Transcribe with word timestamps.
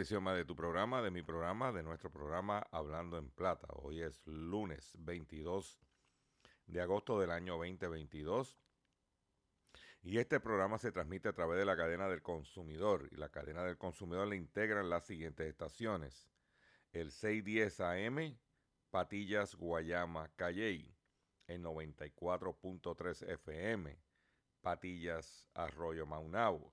De 0.00 0.46
tu 0.46 0.56
programa, 0.56 1.02
de 1.02 1.10
mi 1.10 1.20
programa, 1.22 1.72
de 1.72 1.82
nuestro 1.82 2.10
programa 2.10 2.66
Hablando 2.70 3.18
en 3.18 3.28
Plata. 3.28 3.66
Hoy 3.82 4.00
es 4.00 4.26
lunes 4.26 4.94
22 4.98 5.78
de 6.64 6.80
agosto 6.80 7.20
del 7.20 7.30
año 7.30 7.58
2022 7.58 8.56
y 10.00 10.16
este 10.16 10.40
programa 10.40 10.78
se 10.78 10.90
transmite 10.90 11.28
a 11.28 11.34
través 11.34 11.58
de 11.58 11.66
la 11.66 11.76
cadena 11.76 12.08
del 12.08 12.22
consumidor 12.22 13.10
y 13.12 13.16
la 13.16 13.28
cadena 13.28 13.62
del 13.62 13.76
consumidor 13.76 14.26
le 14.28 14.36
integran 14.36 14.88
las 14.88 15.04
siguientes 15.04 15.46
estaciones. 15.46 16.30
El 16.92 17.12
610 17.12 17.80
AM, 17.80 18.38
Patillas, 18.88 19.54
Guayama, 19.54 20.30
Calley, 20.34 20.96
el 21.46 21.62
94.3 21.62 23.28
FM, 23.34 24.00
Patillas, 24.62 25.46
Arroyo 25.52 26.06
Maunabo 26.06 26.72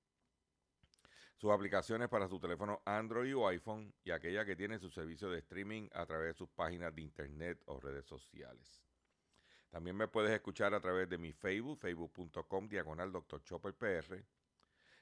sus 1.41 1.49
aplicaciones 1.49 2.07
para 2.07 2.27
su 2.27 2.39
teléfono 2.39 2.83
Android 2.85 3.35
o 3.35 3.47
iPhone 3.47 3.91
y 4.03 4.11
aquella 4.11 4.45
que 4.45 4.55
tiene 4.55 4.77
su 4.77 4.91
servicio 4.91 5.27
de 5.27 5.39
streaming 5.39 5.89
a 5.91 6.05
través 6.05 6.27
de 6.27 6.33
sus 6.35 6.47
páginas 6.49 6.93
de 6.93 7.01
internet 7.01 7.59
o 7.65 7.79
redes 7.79 8.05
sociales. 8.05 8.79
También 9.71 9.95
me 9.95 10.07
puedes 10.07 10.31
escuchar 10.31 10.75
a 10.75 10.79
través 10.79 11.09
de 11.09 11.17
mi 11.17 11.33
Facebook, 11.33 11.79
facebook.com, 11.79 12.67
diagonal 12.67 13.11
Dr. 13.11 13.41
Chopper 13.41 13.73
PR. 13.73 14.23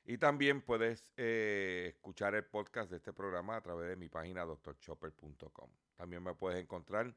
Y 0.06 0.18
también 0.18 0.62
puedes 0.62 1.06
eh, 1.18 1.88
escuchar 1.90 2.34
el 2.36 2.46
podcast 2.46 2.90
de 2.90 2.98
este 2.98 3.12
programa 3.12 3.58
a 3.58 3.62
través 3.62 3.90
de 3.90 3.98
mi 3.98 4.08
página 4.08 4.46
drchopper.com. 4.46 5.70
También 5.98 6.24
me 6.24 6.36
puedes 6.36 6.64
encontrar 6.64 7.14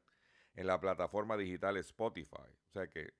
en 0.53 0.67
la 0.67 0.81
plataforma 0.81 1.37
digital 1.37 1.77
Spotify. 1.77 2.51
O 2.67 2.71
sea 2.73 2.89
que 2.89 3.13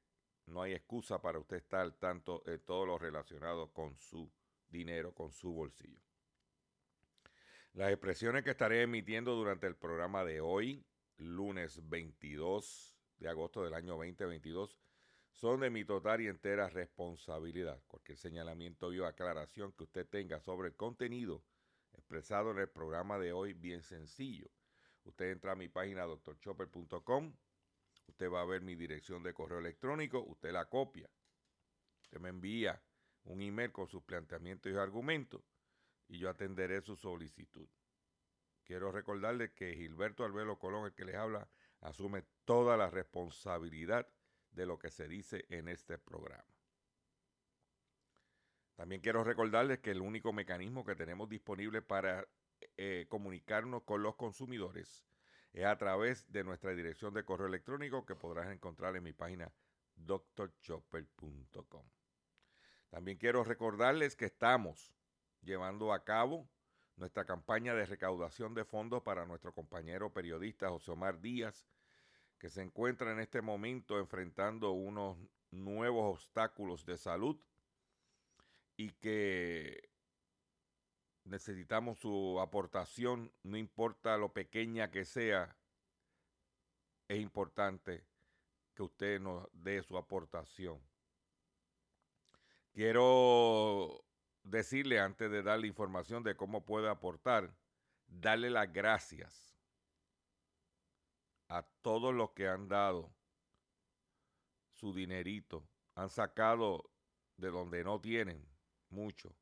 no 0.47 0.63
hay 0.63 0.73
excusa 0.73 1.21
para 1.21 1.39
usted 1.39 1.55
estar 1.55 1.79
al 1.79 1.95
tanto 1.95 2.43
de 2.45 2.59
todo 2.59 2.85
lo 2.85 2.97
relacionado 2.97 3.71
con 3.71 3.97
su 3.97 4.29
dinero 4.73 5.13
con 5.13 5.31
su 5.31 5.53
bolsillo. 5.53 6.03
Las 7.71 7.91
expresiones 7.91 8.43
que 8.43 8.51
estaré 8.51 8.81
emitiendo 8.81 9.33
durante 9.35 9.67
el 9.67 9.75
programa 9.75 10.25
de 10.25 10.41
hoy, 10.41 10.85
lunes 11.17 11.79
22 11.87 12.97
de 13.19 13.29
agosto 13.29 13.63
del 13.63 13.73
año 13.73 13.93
2022, 13.93 14.77
son 15.31 15.61
de 15.61 15.69
mi 15.69 15.85
total 15.85 16.21
y 16.21 16.27
entera 16.27 16.69
responsabilidad. 16.69 17.81
Cualquier 17.87 18.17
señalamiento 18.17 18.87
o 18.87 19.05
aclaración 19.05 19.71
que 19.71 19.83
usted 19.83 20.07
tenga 20.07 20.39
sobre 20.41 20.67
el 20.67 20.75
contenido 20.75 21.43
expresado 21.93 22.51
en 22.51 22.59
el 22.59 22.69
programa 22.69 23.17
de 23.17 23.31
hoy, 23.31 23.53
bien 23.53 23.81
sencillo. 23.83 24.49
Usted 25.05 25.31
entra 25.31 25.53
a 25.53 25.55
mi 25.55 25.69
página 25.69 26.05
drchopper.com, 26.05 27.33
usted 28.07 28.29
va 28.29 28.41
a 28.41 28.45
ver 28.45 28.61
mi 28.61 28.75
dirección 28.75 29.23
de 29.23 29.33
correo 29.33 29.59
electrónico, 29.59 30.23
usted 30.23 30.51
la 30.51 30.65
copia, 30.65 31.09
usted 32.01 32.19
me 32.19 32.29
envía 32.29 32.81
un 33.25 33.41
email 33.41 33.71
con 33.71 33.87
sus 33.87 34.03
planteamientos 34.03 34.71
y 34.71 34.75
argumentos 34.75 35.41
y 36.07 36.19
yo 36.19 36.29
atenderé 36.29 36.81
su 36.81 36.95
solicitud. 36.95 37.67
Quiero 38.63 38.91
recordarles 38.91 39.51
que 39.51 39.75
Gilberto 39.75 40.23
Albelo 40.23 40.57
Colón, 40.57 40.85
el 40.85 40.93
que 40.93 41.05
les 41.05 41.15
habla, 41.15 41.49
asume 41.81 42.23
toda 42.45 42.77
la 42.77 42.89
responsabilidad 42.89 44.07
de 44.51 44.65
lo 44.65 44.79
que 44.79 44.89
se 44.89 45.07
dice 45.07 45.45
en 45.49 45.67
este 45.67 45.97
programa. 45.97 46.45
También 48.75 49.01
quiero 49.01 49.23
recordarles 49.23 49.79
que 49.79 49.91
el 49.91 50.01
único 50.01 50.33
mecanismo 50.33 50.85
que 50.85 50.95
tenemos 50.95 51.29
disponible 51.29 51.81
para 51.81 52.27
eh, 52.77 53.05
comunicarnos 53.09 53.83
con 53.83 54.01
los 54.01 54.15
consumidores 54.15 55.05
es 55.51 55.65
a 55.65 55.77
través 55.77 56.31
de 56.31 56.43
nuestra 56.43 56.71
dirección 56.73 57.13
de 57.13 57.23
correo 57.23 57.47
electrónico 57.47 58.05
que 58.05 58.15
podrás 58.15 58.51
encontrar 58.51 58.95
en 58.95 59.03
mi 59.03 59.13
página 59.13 59.51
drchopper.com. 59.95 61.85
También 62.93 63.17
quiero 63.17 63.43
recordarles 63.43 64.15
que 64.15 64.25
estamos 64.25 64.93
llevando 65.41 65.93
a 65.93 66.03
cabo 66.03 66.47
nuestra 66.95 67.25
campaña 67.25 67.73
de 67.73 67.87
recaudación 67.87 68.53
de 68.53 68.65
fondos 68.65 69.01
para 69.01 69.25
nuestro 69.25 69.51
compañero 69.51 70.13
periodista 70.13 70.69
José 70.69 70.91
Omar 70.91 71.19
Díaz, 71.19 71.67
que 72.37 72.51
se 72.51 72.61
encuentra 72.61 73.11
en 73.11 73.19
este 73.19 73.41
momento 73.41 73.97
enfrentando 73.97 74.73
unos 74.73 75.17
nuevos 75.49 76.17
obstáculos 76.17 76.85
de 76.85 76.99
salud 76.99 77.35
y 78.77 78.91
que 78.91 79.89
necesitamos 81.23 81.97
su 81.97 82.39
aportación, 82.39 83.31
no 83.41 83.57
importa 83.57 84.17
lo 84.17 84.33
pequeña 84.33 84.91
que 84.91 85.03
sea, 85.03 85.57
es 87.07 87.19
importante 87.19 88.05
que 88.75 88.83
usted 88.83 89.19
nos 89.19 89.47
dé 89.51 89.81
su 89.81 89.97
aportación. 89.97 90.79
Quiero 92.73 94.03
decirle 94.41 94.99
antes 94.99 95.29
de 95.29 95.43
darle 95.43 95.67
información 95.67 96.23
de 96.23 96.35
cómo 96.35 96.65
puede 96.65 96.89
aportar, 96.89 97.55
darle 98.07 98.49
las 98.49 98.73
gracias 98.73 99.55
a 101.49 101.61
todos 101.83 102.15
los 102.15 102.31
que 102.31 102.47
han 102.47 102.67
dado 102.67 103.13
su 104.71 104.91
dinerito, 104.91 105.69
han 105.93 106.09
sacado 106.09 106.89
de 107.37 107.51
donde 107.51 107.83
no 107.83 108.01
tienen 108.01 108.43
mucho 108.89 109.35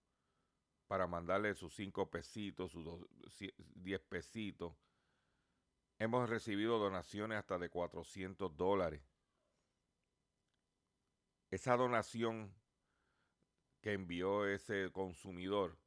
para 0.87 1.07
mandarle 1.07 1.55
sus 1.55 1.73
cinco 1.73 2.11
pesitos, 2.11 2.71
sus 2.73 2.83
dos- 2.83 3.07
diez 3.57 4.01
pesitos. 4.01 4.73
Hemos 5.99 6.29
recibido 6.29 6.79
donaciones 6.79 7.37
hasta 7.37 7.57
de 7.57 7.69
400 7.69 8.57
dólares. 8.57 9.01
Esa 11.49 11.77
donación 11.77 12.60
que 13.81 13.93
envió 13.93 14.47
ese 14.47 14.91
consumidor 14.91 15.77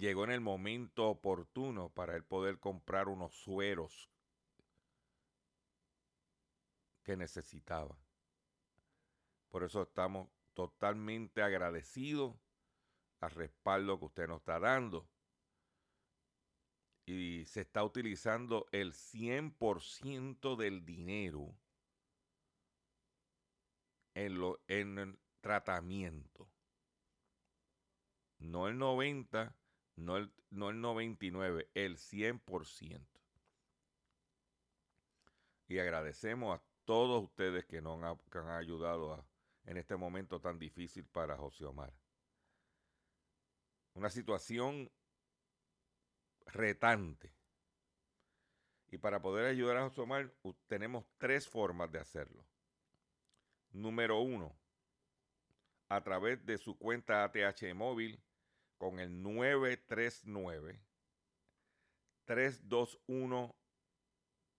llegó 0.00 0.24
en 0.24 0.30
el 0.30 0.40
momento 0.40 1.08
oportuno 1.08 1.90
para 1.90 2.16
él 2.16 2.24
poder 2.24 2.58
comprar 2.58 3.08
unos 3.08 3.34
sueros 3.34 4.10
que 7.02 7.16
necesitaba. 7.16 7.96
Por 9.48 9.64
eso 9.64 9.82
estamos 9.82 10.28
totalmente 10.54 11.42
agradecidos 11.42 12.36
al 13.20 13.32
respaldo 13.32 13.98
que 13.98 14.06
usted 14.06 14.28
nos 14.28 14.40
está 14.40 14.58
dando. 14.58 15.08
Y 17.04 17.44
se 17.46 17.62
está 17.62 17.82
utilizando 17.82 18.68
el 18.70 18.92
100% 18.92 20.56
del 20.56 20.84
dinero 20.84 21.56
en, 24.14 24.38
lo, 24.38 24.60
en 24.68 24.98
el 24.98 25.18
tratamiento. 25.40 26.50
No 28.38 28.68
el 28.68 28.78
90, 28.78 29.54
no 29.96 30.16
el, 30.16 30.32
no 30.50 30.70
el 30.70 30.80
99, 30.80 31.70
el 31.74 31.96
100%. 31.98 33.06
Y 35.68 35.78
agradecemos 35.78 36.58
a 36.58 36.62
todos 36.84 37.22
ustedes 37.22 37.64
que 37.66 37.80
nos 37.80 38.02
han, 38.02 38.18
que 38.30 38.38
han 38.38 38.48
ayudado 38.48 39.14
a, 39.14 39.24
en 39.64 39.76
este 39.76 39.96
momento 39.96 40.40
tan 40.40 40.58
difícil 40.58 41.04
para 41.04 41.36
José 41.36 41.64
Omar. 41.64 41.92
Una 43.94 44.10
situación 44.10 44.90
retante. 46.46 47.32
Y 48.88 48.98
para 48.98 49.22
poder 49.22 49.46
ayudar 49.46 49.76
a 49.76 49.88
José 49.88 50.00
Omar 50.00 50.32
tenemos 50.66 51.04
tres 51.18 51.48
formas 51.48 51.92
de 51.92 52.00
hacerlo. 52.00 52.44
Número 53.72 54.20
uno, 54.20 54.56
a 55.88 56.02
través 56.02 56.44
de 56.46 56.58
su 56.58 56.78
cuenta 56.78 57.24
ATH 57.24 57.74
móvil 57.74 58.22
con 58.78 58.98
el 58.98 59.22
939 59.22 60.80
321 62.24 63.54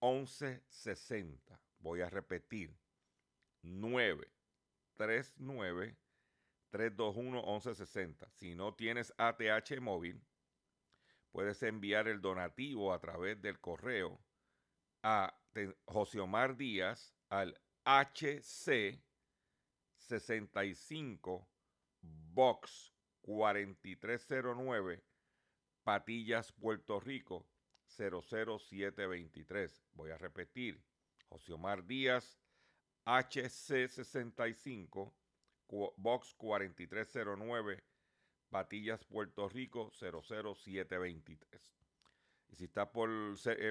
1160. 0.02 1.62
Voy 1.80 2.02
a 2.02 2.10
repetir. 2.10 2.76
939 3.64 5.98
321 6.72 7.42
1160. 7.42 8.30
Si 8.32 8.56
no 8.56 8.74
tienes 8.74 9.14
ATH 9.18 9.80
móvil, 9.80 10.24
puedes 11.32 11.62
enviar 11.64 12.08
el 12.08 12.22
donativo 12.22 12.94
a 12.94 13.00
través 13.00 13.42
del 13.42 13.60
correo 13.60 14.20
a 15.04 15.36
José 15.86 16.20
Omar 16.20 16.58
Díaz 16.58 17.14
al 17.30 17.60
HC 17.86 19.00
65 19.98 21.48
Box 22.34 22.92
4309 23.22 25.04
Patillas, 25.84 26.52
Puerto 26.52 27.00
Rico 27.00 27.48
00723. 27.88 29.84
Voy 29.94 30.12
a 30.12 30.18
repetir. 30.18 30.84
José 31.30 31.54
Omar 31.54 31.86
Díaz, 31.86 32.38
HC65, 33.06 35.14
Box 35.96 36.34
4309, 36.36 37.82
Patillas, 38.50 39.06
Puerto 39.06 39.48
Rico 39.48 39.92
00723. 39.92 41.81
Y 42.52 42.56
si 42.58 42.66
estás 42.66 42.90
por, 42.90 43.10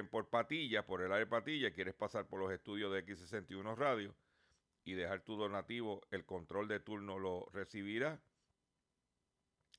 por 0.09 0.29
Patilla, 0.29 0.85
por 0.85 1.01
el 1.01 1.11
área 1.11 1.25
de 1.25 1.27
Patilla, 1.27 1.71
quieres 1.71 1.93
pasar 1.93 2.27
por 2.27 2.39
los 2.39 2.51
estudios 2.51 2.91
de 2.91 3.05
X61 3.05 3.75
Radio 3.75 4.15
y 4.83 4.93
dejar 4.93 5.21
tu 5.21 5.35
donativo, 5.35 6.01
el 6.09 6.25
control 6.25 6.67
de 6.67 6.79
turno 6.79 7.19
lo 7.19 7.47
recibirá 7.53 8.19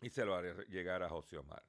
y 0.01 0.11
se 0.11 0.25
lo 0.25 0.35
haré 0.35 0.55
llegar 0.69 1.03
a 1.03 1.09
José 1.09 1.39
Omar. 1.39 1.65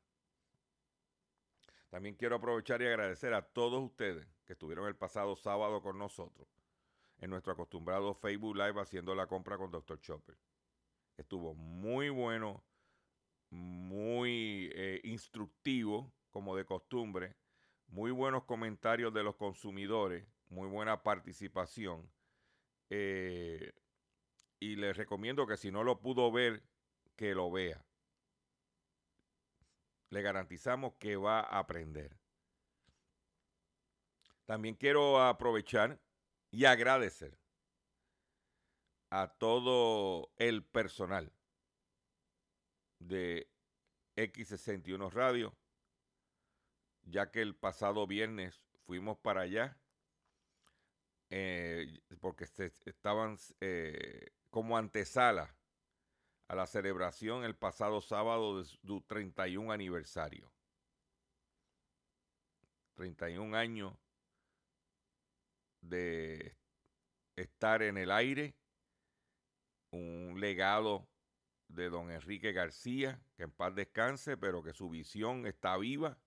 También 1.89 2.15
quiero 2.15 2.35
aprovechar 2.37 2.81
y 2.81 2.87
agradecer 2.87 3.33
a 3.33 3.41
todos 3.41 3.83
ustedes 3.83 4.27
que 4.45 4.53
estuvieron 4.53 4.87
el 4.87 4.95
pasado 4.95 5.35
sábado 5.35 5.81
con 5.81 5.97
nosotros 5.97 6.47
en 7.19 7.29
nuestro 7.29 7.53
acostumbrado 7.53 8.13
Facebook 8.13 8.55
Live 8.55 8.81
haciendo 8.81 9.15
la 9.15 9.27
compra 9.27 9.57
con 9.57 9.71
Dr. 9.71 9.99
Chopper. 10.01 10.35
Estuvo 11.15 11.53
muy 11.53 12.09
bueno, 12.09 12.63
muy 13.49 14.69
eh, 14.73 14.99
instructivo, 15.03 16.11
como 16.33 16.57
de 16.57 16.65
costumbre, 16.65 17.37
muy 17.87 18.11
buenos 18.11 18.43
comentarios 18.43 19.13
de 19.13 19.23
los 19.23 19.37
consumidores, 19.37 20.27
muy 20.49 20.67
buena 20.67 21.01
participación. 21.01 22.11
Eh, 22.89 23.71
y 24.59 24.75
les 24.75 24.97
recomiendo 24.97 25.47
que 25.47 25.55
si 25.55 25.71
no 25.71 25.85
lo 25.85 26.01
pudo 26.01 26.29
ver, 26.29 26.63
que 27.15 27.33
lo 27.33 27.49
vea 27.49 27.85
le 30.13 30.21
garantizamos 30.21 30.93
que 30.99 31.17
va 31.17 31.39
a 31.39 31.59
aprender. 31.59 32.15
También 34.45 34.75
quiero 34.75 35.21
aprovechar 35.21 35.99
y 36.51 36.65
agradecer 36.65 37.37
a 39.09 39.27
todo 39.27 40.31
el 40.37 40.63
personal 40.63 41.33
de 42.99 43.49
X61 44.15 45.11
Radio, 45.11 45.55
ya 47.03 47.31
que 47.31 47.41
el 47.41 47.55
pasado 47.55 48.07
viernes 48.07 48.61
fuimos 48.85 49.17
para 49.17 49.41
allá, 49.41 49.77
eh, 51.29 52.01
porque 52.19 52.45
estaban 52.85 53.37
eh, 53.59 54.31
como 54.49 54.77
antesala 54.77 55.55
a 56.47 56.55
la 56.55 56.67
celebración 56.67 57.43
el 57.43 57.55
pasado 57.55 58.01
sábado 58.01 58.59
de 58.59 58.65
su 58.65 59.01
31 59.01 59.71
aniversario. 59.71 60.51
31 62.95 63.57
años 63.57 63.93
de 65.81 66.55
estar 67.35 67.81
en 67.81 67.97
el 67.97 68.11
aire, 68.11 68.55
un 69.91 70.39
legado 70.39 71.07
de 71.67 71.89
don 71.89 72.11
Enrique 72.11 72.51
García, 72.51 73.19
que 73.35 73.43
en 73.43 73.51
paz 73.51 73.73
descanse, 73.75 74.37
pero 74.37 74.63
que 74.63 74.73
su 74.73 74.89
visión 74.89 75.47
está 75.47 75.75
viva. 75.77 76.17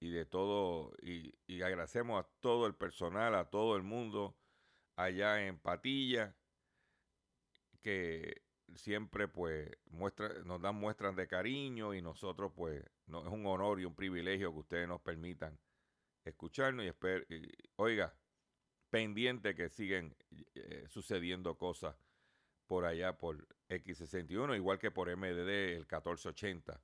Y 0.00 0.10
de 0.10 0.24
todo, 0.24 0.94
y, 1.02 1.34
y 1.46 1.62
agradecemos 1.62 2.24
a 2.24 2.28
todo 2.40 2.66
el 2.66 2.74
personal, 2.74 3.34
a 3.34 3.50
todo 3.50 3.76
el 3.76 3.82
mundo 3.82 4.34
allá 4.96 5.46
en 5.46 5.58
Patilla, 5.58 6.34
que 7.82 8.42
siempre 8.76 9.28
pues 9.28 9.70
muestra, 9.90 10.42
nos 10.44 10.60
dan 10.60 10.76
muestras 10.76 11.16
de 11.16 11.26
cariño 11.26 11.94
y 11.94 12.02
nosotros 12.02 12.52
pues 12.54 12.82
no, 13.06 13.22
es 13.22 13.32
un 13.32 13.46
honor 13.46 13.80
y 13.80 13.84
un 13.84 13.94
privilegio 13.94 14.52
que 14.52 14.58
ustedes 14.58 14.88
nos 14.88 15.00
permitan 15.00 15.58
escucharnos 16.24 16.84
y, 16.84 16.88
esper, 16.88 17.26
oiga, 17.76 18.14
pendiente 18.90 19.54
que 19.54 19.68
siguen 19.68 20.16
eh, 20.54 20.84
sucediendo 20.88 21.56
cosas 21.56 21.96
por 22.66 22.84
allá 22.84 23.18
por 23.18 23.48
X61, 23.68 24.56
igual 24.56 24.78
que 24.78 24.90
por 24.90 25.14
MDD 25.14 25.74
el 25.74 25.86
1480 25.86 26.80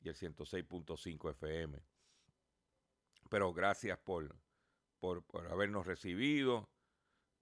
y 0.00 0.08
el 0.08 0.14
106.5 0.14 1.30
FM. 1.30 1.80
Pero 3.30 3.54
gracias 3.54 3.96
por, 3.98 4.36
por, 4.98 5.24
habernos 5.50 5.86
recibido 5.86 6.68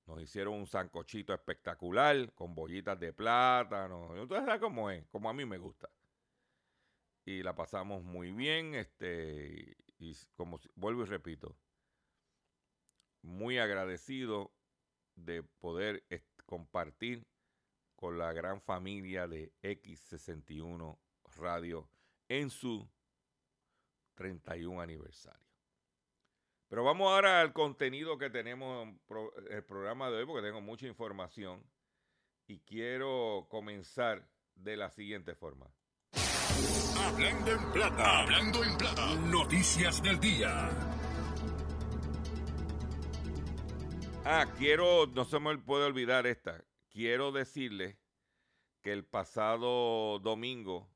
nos 0.06 0.22
hicieron 0.22 0.54
un 0.54 0.66
sancochito 0.66 1.34
espectacular 1.34 2.32
con 2.34 2.54
bollitas 2.54 2.98
de 2.98 3.12
plátano. 3.12 4.16
Entonces, 4.16 4.46
sabes 4.46 4.60
cómo 4.60 4.90
es, 4.90 5.06
como 5.08 5.28
a 5.28 5.34
mí 5.34 5.44
me 5.44 5.58
gusta. 5.58 5.90
Y 7.26 7.42
la 7.42 7.54
pasamos 7.54 8.02
muy 8.04 8.32
bien. 8.32 8.74
Este, 8.74 9.76
y 9.98 10.14
como 10.34 10.60
vuelvo 10.76 11.02
y 11.02 11.06
repito, 11.06 11.58
muy 13.22 13.58
agradecido 13.58 14.54
de 15.14 15.42
poder 15.42 16.04
compartir 16.46 17.26
con 17.96 18.16
la 18.16 18.32
gran 18.32 18.62
familia 18.62 19.26
de 19.26 19.52
X61 19.62 20.98
Radio 21.36 21.90
en 22.28 22.48
su 22.48 22.88
31 24.14 24.80
aniversario. 24.80 25.47
Pero 26.68 26.84
vamos 26.84 27.10
ahora 27.10 27.40
al 27.40 27.54
contenido 27.54 28.18
que 28.18 28.28
tenemos 28.28 28.86
en 28.86 29.00
el 29.50 29.64
programa 29.64 30.10
de 30.10 30.18
hoy, 30.18 30.26
porque 30.26 30.46
tengo 30.46 30.60
mucha 30.60 30.86
información. 30.86 31.64
Y 32.46 32.60
quiero 32.60 33.46
comenzar 33.48 34.28
de 34.54 34.76
la 34.76 34.90
siguiente 34.90 35.34
forma. 35.34 35.66
Hablando 37.00 37.52
en 37.52 37.72
plata, 37.72 38.20
hablando 38.20 38.64
en 38.64 38.76
plata, 38.76 39.14
noticias 39.14 40.02
del 40.02 40.20
día. 40.20 40.68
Ah, 44.24 44.46
quiero, 44.58 45.06
no 45.06 45.24
se 45.24 45.40
me 45.40 45.56
puede 45.56 45.86
olvidar 45.86 46.26
esta. 46.26 46.62
Quiero 46.90 47.32
decirle 47.32 47.98
que 48.82 48.92
el 48.92 49.06
pasado 49.06 50.18
domingo, 50.18 50.90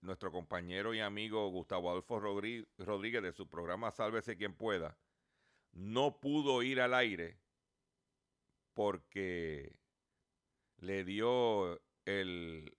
nuestro 0.00 0.32
compañero 0.32 0.92
y 0.92 1.00
amigo 1.00 1.48
Gustavo 1.50 1.90
Adolfo 1.90 2.18
Rodríguez 2.18 3.22
de 3.22 3.32
su 3.32 3.48
programa 3.48 3.92
Sálvese 3.92 4.36
quien 4.36 4.54
pueda, 4.54 4.96
no 5.74 6.20
pudo 6.20 6.62
ir 6.62 6.80
al 6.80 6.94
aire 6.94 7.38
porque 8.72 9.76
le 10.78 11.04
dio 11.04 11.80
el 12.04 12.76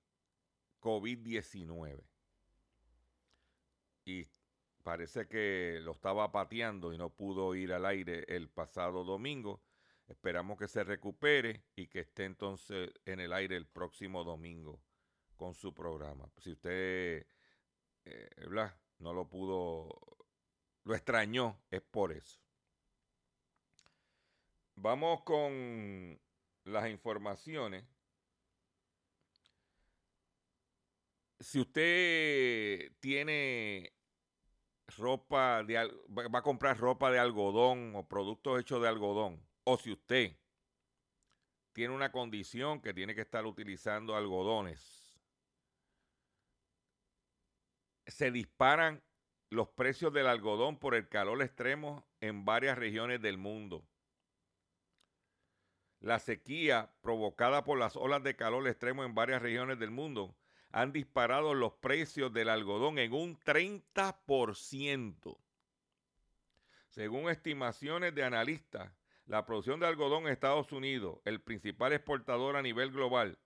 COVID-19. 0.80 2.04
Y 4.06 4.24
parece 4.84 5.28
que 5.28 5.80
lo 5.82 5.94
estaba 5.94 6.32
pateando 6.32 6.94
y 6.94 6.98
no 6.98 7.10
pudo 7.10 7.56
ir 7.56 7.74
al 7.74 7.86
aire 7.86 8.26
el 8.28 8.50
pasado 8.50 9.04
domingo. 9.04 9.62
Esperamos 10.08 10.60
que 10.60 10.68
se 10.68 10.84
recupere 10.84 11.64
y 11.76 11.88
que 11.88 12.02
esté 12.02 12.26
entonces 12.26 12.92
en 13.06 13.20
el 13.20 13.34
aire 13.34 13.56
el 13.56 13.66
próximo 13.66 14.24
domingo 14.24 14.80
con 15.36 15.56
su 15.56 15.74
programa. 15.74 16.30
Si 16.38 16.52
usted 16.52 17.26
eh, 18.06 18.30
no 19.00 19.14
lo 19.14 19.28
pudo, 19.28 19.90
lo 20.84 20.96
extrañó, 20.96 21.60
es 21.72 21.82
por 21.82 22.12
eso. 22.12 22.45
Vamos 24.76 25.24
con 25.24 26.20
las 26.66 26.90
informaciones. 26.90 27.86
Si 31.40 31.60
usted 31.60 32.92
tiene 33.00 33.94
ropa 34.98 35.64
de 35.64 35.76
va 36.10 36.40
a 36.40 36.44
comprar 36.44 36.78
ropa 36.78 37.12
de 37.12 37.20
algodón 37.20 37.96
o 37.96 38.08
productos 38.08 38.60
hechos 38.60 38.82
de 38.82 38.88
algodón, 38.88 39.42
o 39.64 39.78
si 39.78 39.92
usted 39.92 40.38
tiene 41.74 41.94
una 41.94 42.12
condición 42.12 42.82
que 42.82 42.94
tiene 42.94 43.16
que 43.16 43.22
estar 43.22 43.46
utilizando 43.46 44.16
algodones, 44.16 45.20
se 48.08 48.32
disparan 48.32 49.04
los 49.50 49.70
precios 49.70 50.14
del 50.14 50.28
algodón 50.28 50.78
por 50.80 50.96
el 50.96 51.08
calor 51.08 51.42
extremo 51.42 52.08
en 52.22 52.46
varias 52.46 52.78
regiones 52.78 53.22
del 53.22 53.38
mundo. 53.38 53.86
La 56.06 56.20
sequía 56.20 56.92
provocada 57.02 57.64
por 57.64 57.80
las 57.80 57.96
olas 57.96 58.22
de 58.22 58.36
calor 58.36 58.68
extremo 58.68 59.04
en 59.04 59.16
varias 59.16 59.42
regiones 59.42 59.80
del 59.80 59.90
mundo 59.90 60.36
han 60.70 60.92
disparado 60.92 61.56
los 61.56 61.74
precios 61.74 62.32
del 62.32 62.50
algodón 62.50 63.00
en 63.00 63.12
un 63.12 63.40
30%. 63.40 65.38
Según 66.90 67.28
estimaciones 67.32 68.14
de 68.14 68.24
analistas, 68.24 68.92
la 69.26 69.48
producción 69.48 69.80
de 69.80 69.88
algodón 69.88 70.28
en 70.28 70.34
Estados 70.34 70.72
Unidos, 70.72 71.18
el 71.26 71.42
principal 71.42 71.92
exportador 71.92 72.56
a 72.56 72.62
nivel 72.62 72.92
global, 72.92 73.40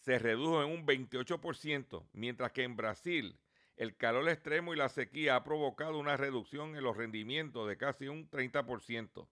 se 0.00 0.18
redujo 0.18 0.64
en 0.64 0.70
un 0.72 0.84
28%, 0.84 2.04
mientras 2.14 2.50
que 2.50 2.64
en 2.64 2.74
Brasil 2.74 3.38
el 3.76 3.96
calor 3.96 4.28
extremo 4.28 4.74
y 4.74 4.76
la 4.76 4.88
sequía 4.88 5.36
ha 5.36 5.44
provocado 5.44 6.00
una 6.00 6.16
reducción 6.16 6.74
en 6.74 6.82
los 6.82 6.96
rendimientos 6.96 7.68
de 7.68 7.76
casi 7.76 8.08
un 8.08 8.28
30%. 8.28 9.28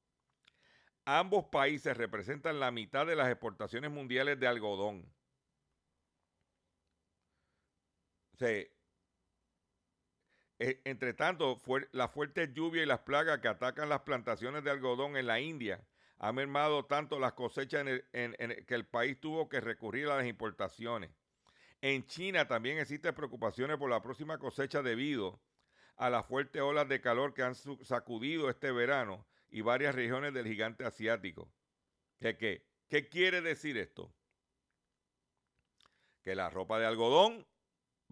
Ambos 1.11 1.47
países 1.47 1.97
representan 1.97 2.61
la 2.61 2.71
mitad 2.71 3.07
de 3.07 3.17
las 3.17 3.31
exportaciones 3.31 3.91
mundiales 3.91 4.39
de 4.39 4.47
algodón. 4.47 5.11
E, 8.39 8.71
entre 10.59 11.15
tanto, 11.15 11.59
la 11.93 12.09
fuerte 12.09 12.53
lluvia 12.53 12.83
y 12.83 12.87
las 12.87 12.99
plagas 12.99 13.39
que 13.39 13.49
atacan 13.49 13.89
las 13.89 14.03
plantaciones 14.03 14.63
de 14.65 14.71
algodón 14.71 15.17
en 15.17 15.27
la 15.27 15.41
India 15.41 15.83
han 16.19 16.35
mermado 16.35 16.85
tanto 16.85 17.19
las 17.19 17.33
cosechas 17.33 17.87
que 18.13 18.75
el 18.75 18.87
país 18.87 19.19
tuvo 19.19 19.49
que 19.49 19.63
recurrir 19.63 20.09
a 20.09 20.19
las 20.19 20.27
importaciones. 20.27 21.11
En 21.81 22.05
China 22.05 22.47
también 22.47 22.77
existen 22.77 23.15
preocupaciones 23.15 23.79
por 23.79 23.89
la 23.89 24.03
próxima 24.03 24.37
cosecha 24.37 24.83
debido 24.83 25.41
a 25.97 26.11
las 26.11 26.27
fuertes 26.27 26.61
olas 26.61 26.87
de 26.87 27.01
calor 27.01 27.33
que 27.33 27.45
han 27.45 27.55
sacudido 27.55 28.51
este 28.51 28.73
verano 28.73 29.27
y 29.51 29.61
varias 29.61 29.95
regiones 29.95 30.35
del 30.35 30.47
gigante 30.47 30.85
asiático. 30.85 31.51
¿Qué, 32.19 32.65
qué 32.89 33.09
quiere 33.09 33.41
decir 33.41 33.77
esto? 33.79 34.13
Que 36.23 36.35
la 36.35 36.51
ropa 36.51 36.79
de 36.79 36.87
algodón 36.87 37.47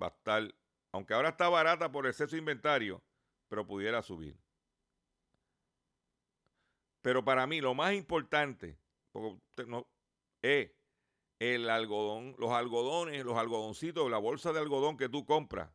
va 0.01 0.07
a 0.09 0.11
estar, 0.11 0.55
aunque 0.93 1.15
ahora 1.15 1.31
está 1.31 1.49
barata 1.49 1.91
por 1.91 2.07
exceso 2.07 2.33
de 2.33 2.39
inventario, 2.39 3.03
pero 3.49 3.67
pudiera 3.67 4.03
subir. 4.03 4.39
Pero 7.03 7.25
para 7.25 7.47
mí 7.47 7.61
lo 7.61 7.75
más 7.75 7.95
importante 7.95 8.79
es 10.43 10.71
el 11.39 11.69
algodón, 11.71 12.35
los 12.39 12.51
algodones, 12.51 13.25
los 13.25 13.37
algodoncitos, 13.37 14.11
la 14.11 14.19
bolsa 14.19 14.53
de 14.53 14.61
algodón 14.61 14.97
que 14.97 15.09
tú 15.09 15.25
compras. 15.25 15.71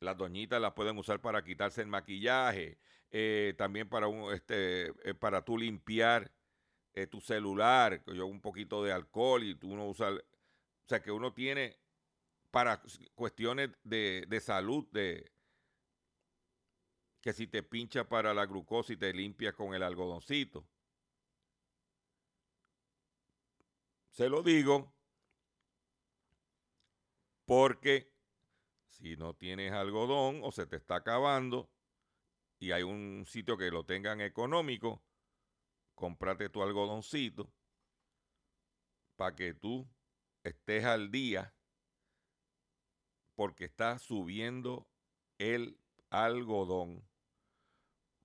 Las 0.00 0.16
doñitas 0.16 0.60
las 0.60 0.72
pueden 0.72 0.98
usar 0.98 1.20
para 1.20 1.42
quitarse 1.42 1.80
el 1.80 1.88
maquillaje, 1.88 2.78
eh, 3.10 3.54
también 3.56 3.88
para 3.88 4.08
un, 4.08 4.32
este, 4.32 4.88
eh, 5.08 5.14
para 5.14 5.44
tú 5.44 5.56
limpiar 5.56 6.30
eh, 6.92 7.06
tu 7.06 7.20
celular, 7.20 8.02
un 8.06 8.40
poquito 8.40 8.82
de 8.82 8.92
alcohol 8.92 9.44
y 9.44 9.54
tú 9.54 9.70
uno 9.70 9.86
usa, 9.86 10.10
o 10.12 10.88
sea 10.88 11.02
que 11.02 11.10
uno 11.10 11.32
tiene 11.32 11.78
para 12.50 12.82
cuestiones 13.14 13.70
de, 13.84 14.40
salud, 14.40 14.86
de 14.90 15.30
que 17.20 17.32
si 17.32 17.46
te 17.46 17.62
pincha 17.62 18.08
para 18.08 18.32
la 18.32 18.46
glucosa 18.46 18.92
y 18.94 18.96
te 18.96 19.12
limpias 19.12 19.54
con 19.54 19.74
el 19.74 19.82
algodoncito. 19.82 20.66
Se 24.10 24.30
lo 24.30 24.42
digo 24.42 24.90
porque 27.44 28.15
si 28.96 29.16
no 29.16 29.34
tienes 29.34 29.72
algodón 29.72 30.40
o 30.42 30.50
se 30.52 30.66
te 30.66 30.76
está 30.76 30.96
acabando 30.96 31.70
y 32.58 32.72
hay 32.72 32.82
un 32.82 33.24
sitio 33.26 33.58
que 33.58 33.70
lo 33.70 33.84
tengan 33.84 34.20
económico, 34.20 35.02
cómprate 35.94 36.48
tu 36.48 36.62
algodoncito 36.62 37.52
para 39.16 39.36
que 39.36 39.52
tú 39.52 39.86
estés 40.42 40.84
al 40.84 41.10
día 41.10 41.54
porque 43.34 43.66
está 43.66 43.98
subiendo 43.98 44.88
el 45.38 45.78
algodón. 46.08 47.06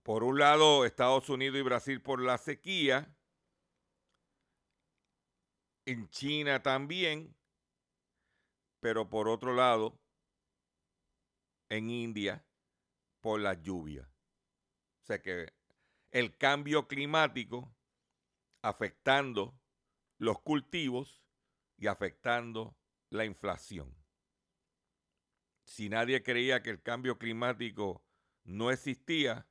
Por 0.04 0.24
un 0.24 0.40
lado, 0.40 0.86
Estados 0.86 1.30
Unidos 1.30 1.60
y 1.60 1.64
Brasil 1.64 2.02
por 2.02 2.22
la 2.22 2.38
sequía. 2.38 3.14
En 5.86 6.10
China 6.10 6.64
también. 6.64 7.36
Pero 8.80 9.10
por 9.10 9.28
otro 9.28 9.54
lado, 9.54 10.01
en 11.72 11.90
India 11.90 12.46
por 13.20 13.40
la 13.40 13.56
lluvia. 13.56 14.08
O 15.02 15.06
sea 15.06 15.22
que 15.22 15.52
el 16.12 16.38
cambio 16.38 16.88
climático 16.88 17.76
afectando 18.62 19.60
los 20.18 20.40
cultivos 20.42 21.24
y 21.78 21.88
afectando 21.88 22.78
la 23.10 23.26
inflación 23.26 24.02
si 25.72 25.88
nadie 25.88 26.22
creía 26.22 26.62
que 26.62 26.70
el 26.70 26.82
cambio 26.82 27.18
climático 27.18 28.04
no 28.44 28.72
existía, 28.72 29.48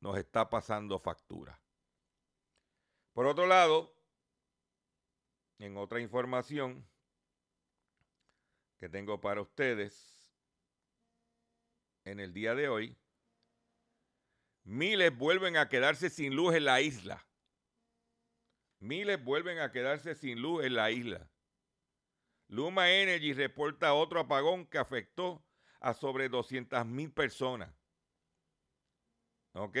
nos 0.00 0.16
está 0.16 0.48
pasando 0.50 1.00
factura. 1.00 1.60
Por 3.12 3.26
otro 3.26 3.46
lado, 3.46 3.92
en 5.58 5.76
otra 5.76 6.00
información 6.00 6.88
que 8.78 8.88
tengo 8.88 9.20
para 9.20 9.40
ustedes 9.40 10.13
en 12.04 12.20
el 12.20 12.32
día 12.32 12.54
de 12.54 12.68
hoy, 12.68 12.96
miles 14.62 15.16
vuelven 15.16 15.56
a 15.56 15.68
quedarse 15.68 16.10
sin 16.10 16.34
luz 16.34 16.54
en 16.54 16.64
la 16.64 16.80
isla. 16.80 17.26
Miles 18.80 19.22
vuelven 19.22 19.58
a 19.58 19.72
quedarse 19.72 20.14
sin 20.14 20.40
luz 20.40 20.64
en 20.64 20.74
la 20.74 20.90
isla. 20.90 21.30
Luma 22.48 22.90
Energy 22.90 23.32
reporta 23.32 23.94
otro 23.94 24.20
apagón 24.20 24.66
que 24.66 24.78
afectó 24.78 25.44
a 25.80 25.94
sobre 25.94 26.28
200 26.28 26.84
mil 26.86 27.10
personas. 27.12 27.74
¿Ok? 29.54 29.76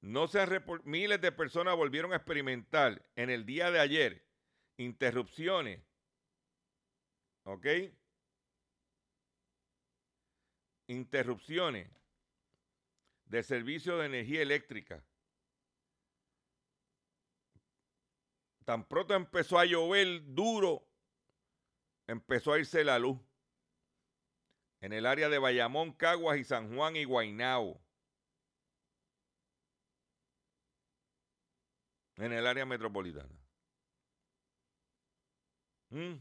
No 0.00 0.28
se 0.28 0.46
miles 0.84 1.20
de 1.20 1.32
personas 1.32 1.76
volvieron 1.76 2.12
a 2.12 2.16
experimentar 2.16 3.04
en 3.16 3.30
el 3.30 3.46
día 3.46 3.70
de 3.70 3.80
ayer 3.80 4.26
interrupciones. 4.76 5.82
¿Ok? 7.44 7.66
Interrupciones 10.86 11.90
del 13.26 13.42
servicio 13.42 13.96
de 13.98 14.06
energía 14.06 14.42
eléctrica 14.42 15.02
Tan 18.64 18.84
pronto 18.88 19.14
empezó 19.14 19.58
a 19.58 19.66
llover 19.66 20.22
duro, 20.34 20.86
empezó 22.06 22.52
a 22.52 22.58
irse 22.58 22.82
la 22.82 22.98
luz. 22.98 23.18
En 24.80 24.92
el 24.92 25.06
área 25.06 25.28
de 25.28 25.38
Bayamón, 25.38 25.92
Caguas 25.92 26.38
y 26.38 26.44
San 26.44 26.74
Juan 26.74 26.96
y 26.96 27.04
Guaynao. 27.04 27.80
En 32.16 32.32
el 32.32 32.46
área 32.46 32.64
metropolitana. 32.64 33.34
¿Mm? 35.90 36.14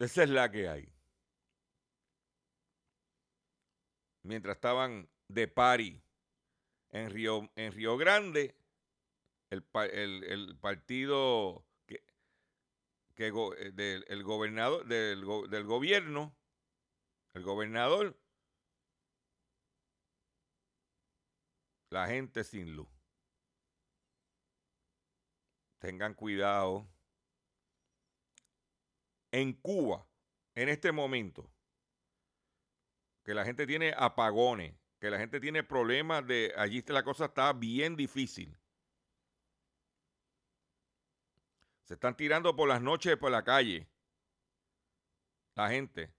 Esa 0.00 0.24
es 0.24 0.30
la 0.30 0.50
que 0.50 0.68
hay. 0.68 0.92
mientras 4.22 4.56
estaban 4.56 5.08
de 5.28 5.48
pari 5.48 6.02
en 6.90 7.10
Río, 7.10 7.50
en 7.56 7.72
Río 7.72 7.96
Grande, 7.96 8.56
el, 9.50 9.62
partido 10.60 11.64
que, 11.86 12.02
eh, 13.18 13.72
del 13.72 14.22
gobernador 14.22 14.86
del, 14.86 15.24
del 15.50 15.64
gobierno, 15.64 16.36
el 17.34 17.42
gobernador, 17.42 18.16
la 21.90 22.06
gente 22.06 22.44
sin 22.44 22.76
luz. 22.76 22.88
Tengan 25.80 26.14
cuidado. 26.14 26.86
En 29.32 29.52
Cuba, 29.52 30.06
en 30.54 30.68
este 30.68 30.92
momento, 30.92 31.50
que 33.24 33.34
la 33.34 33.44
gente 33.44 33.66
tiene 33.66 33.94
apagones, 33.96 34.74
que 34.98 35.10
la 35.10 35.18
gente 35.18 35.40
tiene 35.40 35.62
problemas 35.62 36.26
de 36.26 36.52
allí 36.56 36.82
la 36.88 37.02
cosa 37.02 37.26
está 37.26 37.52
bien 37.52 37.96
difícil. 37.96 38.56
Se 41.84 41.94
están 41.94 42.16
tirando 42.16 42.54
por 42.54 42.68
las 42.68 42.80
noches 42.80 43.16
por 43.16 43.32
la 43.32 43.42
calle. 43.42 43.88
La 45.56 45.68
gente. 45.70 46.12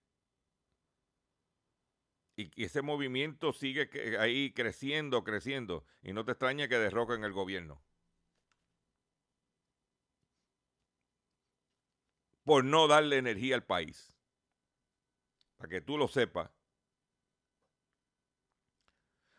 Y, 2.36 2.64
ese 2.64 2.82
movimiento 2.82 3.54
sigue 3.54 3.90
ahí 4.20 4.52
creciendo, 4.52 5.24
creciendo. 5.24 5.86
Y 6.02 6.14
no 6.14 6.26
te 6.26 6.32
extraña 6.32 6.68
que 6.68 6.78
derroquen 6.78 7.24
el 7.24 7.32
gobierno. 7.32 7.82
Por 12.52 12.66
no 12.66 12.90
darle 12.90 13.16
energía 13.16 13.56
al 13.56 13.64
país. 13.64 14.14
Para 15.56 15.70
que 15.70 15.80
tú 15.80 15.98
lo 15.98 16.10
sepas. 16.10 16.52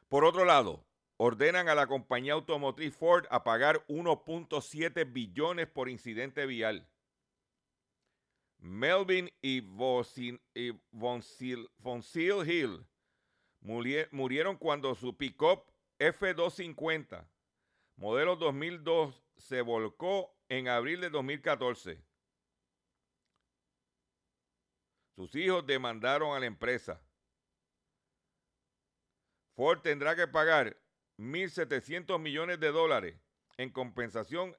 Por 0.08 0.24
otro 0.24 0.46
lado, 0.46 0.86
ordenan 1.18 1.68
a 1.68 1.74
la 1.74 1.86
compañía 1.86 2.32
automotriz 2.32 2.96
Ford 2.96 3.26
a 3.28 3.44
pagar 3.44 3.84
1.7 3.86 5.12
billones 5.12 5.66
por 5.66 5.90
incidente 5.90 6.46
vial. 6.46 6.88
Melvin 8.56 9.30
y 9.42 9.60
Von 9.60 11.22
Seal 11.22 12.50
Hill 12.50 12.86
murieron 13.60 14.56
cuando 14.56 14.94
su 14.94 15.18
pick-up 15.18 15.64
F-250, 15.98 17.28
modelo 17.96 18.36
2002, 18.36 19.22
se 19.36 19.60
volcó 19.60 20.34
en 20.48 20.68
abril 20.68 21.02
de 21.02 21.10
2014. 21.10 22.11
Sus 25.22 25.36
hijos 25.36 25.64
demandaron 25.64 26.34
a 26.34 26.40
la 26.40 26.46
empresa. 26.46 27.00
Ford 29.54 29.78
tendrá 29.80 30.16
que 30.16 30.26
pagar 30.26 30.76
1.700 31.16 32.18
millones 32.18 32.58
de 32.58 32.72
dólares 32.72 33.20
en 33.56 33.70
compensación 33.70 34.56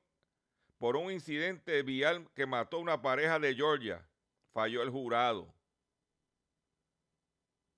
por 0.78 0.96
un 0.96 1.12
incidente 1.12 1.84
vial 1.84 2.30
que 2.34 2.46
mató 2.46 2.78
a 2.78 2.80
una 2.80 3.02
pareja 3.02 3.40
de 3.40 3.54
Georgia. 3.54 4.08
Falló 4.54 4.84
el 4.84 4.90
jurado. 4.90 5.54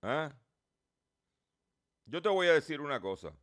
¿Ah? 0.03 0.31
Yo 2.05 2.21
te 2.21 2.29
voy 2.29 2.45
a 2.45 2.53
decir 2.53 2.81
una 2.81 3.01
cosa. 3.01 3.33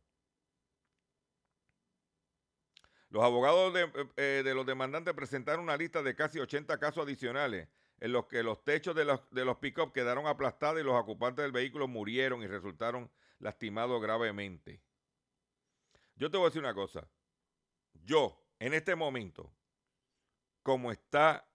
Los 3.09 3.21
abogados 3.21 3.73
de, 3.73 4.07
eh, 4.15 4.41
de, 4.41 4.55
los 4.55 4.65
demandantes 4.65 5.13
presentaron 5.13 5.65
una 5.65 5.75
lista 5.75 6.01
de 6.01 6.15
casi 6.15 6.39
80 6.39 6.77
casos 6.79 7.03
adicionales 7.03 7.67
en 8.03 8.11
los 8.11 8.25
que 8.25 8.43
los 8.43 8.61
techos 8.65 8.93
de 8.93 9.05
los, 9.05 9.21
de 9.31 9.45
los 9.45 9.59
pick-up 9.59 9.93
quedaron 9.93 10.27
aplastados 10.27 10.81
y 10.81 10.83
los 10.83 10.93
ocupantes 10.93 11.41
del 11.41 11.53
vehículo 11.53 11.87
murieron 11.87 12.43
y 12.43 12.47
resultaron 12.47 13.09
lastimados 13.39 14.01
gravemente. 14.01 14.83
Yo 16.17 16.29
te 16.29 16.35
voy 16.35 16.47
a 16.47 16.49
decir 16.49 16.61
una 16.61 16.73
cosa. 16.73 17.09
Yo, 17.93 18.45
en 18.59 18.73
este 18.73 18.97
momento, 18.97 19.55
como 20.63 20.91
está 20.91 21.47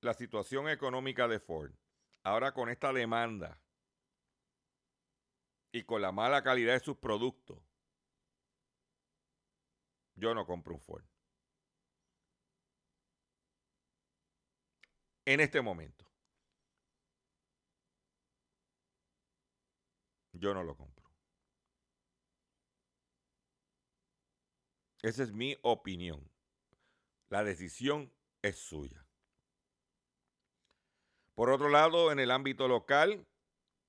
la 0.00 0.14
situación 0.14 0.68
económica 0.68 1.26
de 1.26 1.40
Ford, 1.40 1.72
ahora 2.22 2.54
con 2.54 2.68
esta 2.68 2.92
demanda 2.92 3.60
y 5.72 5.82
con 5.82 6.02
la 6.02 6.12
mala 6.12 6.44
calidad 6.44 6.74
de 6.74 6.84
sus 6.84 6.98
productos, 6.98 7.58
yo 10.14 10.36
no 10.36 10.46
compro 10.46 10.72
un 10.72 10.80
Ford. 10.80 11.09
En 15.30 15.38
este 15.38 15.60
momento. 15.60 16.04
Yo 20.32 20.52
no 20.52 20.64
lo 20.64 20.76
compro. 20.76 21.08
Esa 25.02 25.22
es 25.22 25.30
mi 25.30 25.56
opinión. 25.62 26.28
La 27.28 27.44
decisión 27.44 28.12
es 28.42 28.58
suya. 28.58 29.06
Por 31.36 31.50
otro 31.50 31.68
lado, 31.68 32.10
en 32.10 32.18
el 32.18 32.32
ámbito 32.32 32.66
local, 32.66 33.24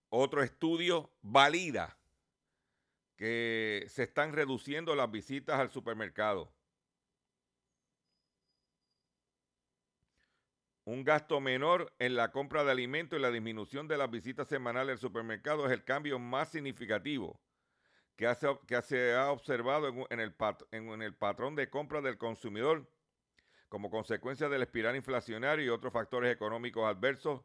otro 0.09 0.43
estudio 0.43 1.11
valida 1.23 1.97
que 3.15 3.87
se 3.89 4.03
están 4.03 4.33
reduciendo 4.33 4.93
las 4.95 5.09
visitas 5.09 5.59
al 5.59 5.71
supermercado. 5.71 6.53
Un 10.83 11.03
gasto 11.03 11.39
menor 11.39 11.93
en 11.99 12.15
la 12.15 12.31
compra 12.31 12.63
de 12.63 12.71
alimentos 12.71 13.17
y 13.17 13.21
la 13.21 13.31
disminución 13.31 13.87
de 13.87 13.97
las 13.97 14.09
visitas 14.09 14.47
semanales 14.47 14.93
al 14.93 14.99
supermercado 14.99 15.65
es 15.65 15.71
el 15.71 15.83
cambio 15.83 16.17
más 16.17 16.49
significativo 16.49 17.39
que, 18.15 18.81
se 18.83 19.13
ha 19.13 19.31
observado 19.31 19.87
en, 20.09 20.19
el 20.19 20.35
en 20.71 21.01
el 21.01 21.15
patrón 21.15 21.55
de 21.55 21.69
compra 21.69 22.01
del 22.01 22.17
consumidor 22.17 22.87
como 23.69 23.89
consecuencia 23.89 24.49
del 24.49 24.63
espiral 24.63 24.95
inflacionario 24.95 25.65
y 25.65 25.69
otros 25.69 25.93
factores 25.93 26.33
económicos 26.33 26.83
adversos, 26.85 27.41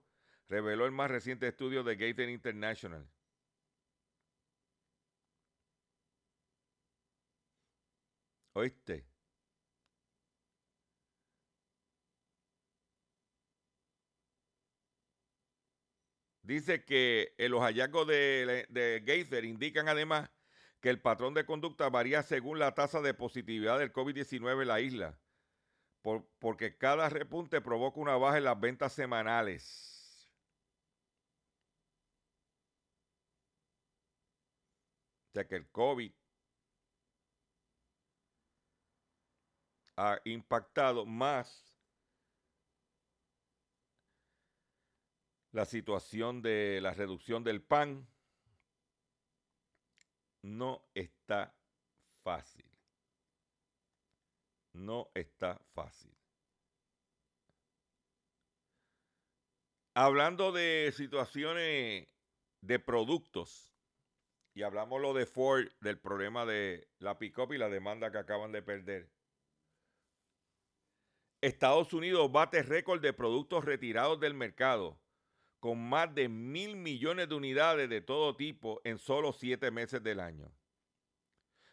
reveló 0.48 0.84
el 0.84 0.92
más 0.92 1.10
reciente 1.10 1.46
estudio 1.46 1.84
de 1.84 1.96
Gaten 1.96 2.30
International. 2.30 3.08
¿Oíste? 8.54 9.06
Dice 16.46 16.84
que 16.84 17.34
los 17.38 17.60
hallazgos 17.60 18.06
de, 18.06 18.66
de 18.68 19.40
indican 19.42 19.88
además 19.88 20.30
que 20.80 20.90
el 20.90 21.00
patrón 21.00 21.34
de 21.34 21.44
conducta 21.44 21.88
varía 21.90 22.22
según 22.22 22.60
la 22.60 22.72
tasa 22.72 23.00
de 23.00 23.14
positividad 23.14 23.80
del 23.80 23.92
COVID-19 23.92 24.62
en 24.62 24.68
la 24.68 24.80
isla, 24.80 25.18
porque 26.38 26.78
cada 26.78 27.08
repunte 27.08 27.60
provoca 27.60 27.98
una 27.98 28.16
baja 28.16 28.38
en 28.38 28.44
las 28.44 28.60
ventas 28.60 28.92
semanales. 28.92 30.30
O 35.30 35.32
sea 35.32 35.48
que 35.48 35.56
el 35.56 35.68
COVID 35.70 36.12
ha 39.96 40.20
impactado 40.24 41.04
más 41.04 41.75
la 45.52 45.64
situación 45.64 46.42
de 46.42 46.80
la 46.82 46.92
reducción 46.92 47.44
del 47.44 47.62
pan, 47.62 48.06
no 50.42 50.82
está 50.94 51.54
fácil. 52.22 52.64
No 54.72 55.10
está 55.14 55.60
fácil. 55.74 56.14
Hablando 59.94 60.52
de 60.52 60.92
situaciones 60.94 62.06
de 62.60 62.78
productos, 62.78 63.72
y 64.54 64.62
hablamos 64.62 65.00
lo 65.00 65.14
de 65.14 65.26
Ford, 65.26 65.68
del 65.80 65.98
problema 65.98 66.44
de 66.44 66.88
la 66.98 67.18
pick-up 67.18 67.52
y 67.52 67.58
la 67.58 67.68
demanda 67.68 68.10
que 68.10 68.18
acaban 68.18 68.52
de 68.52 68.62
perder. 68.62 69.10
Estados 71.40 71.92
Unidos 71.92 72.30
bate 72.32 72.62
récord 72.62 73.00
de 73.00 73.12
productos 73.12 73.64
retirados 73.64 74.18
del 74.20 74.34
mercado 74.34 74.98
con 75.66 75.80
más 75.80 76.14
de 76.14 76.28
mil 76.28 76.76
millones 76.76 77.28
de 77.28 77.34
unidades 77.34 77.88
de 77.88 78.00
todo 78.00 78.36
tipo 78.36 78.80
en 78.84 78.98
solo 78.98 79.32
siete 79.32 79.72
meses 79.72 80.00
del 80.00 80.20
año. 80.20 80.48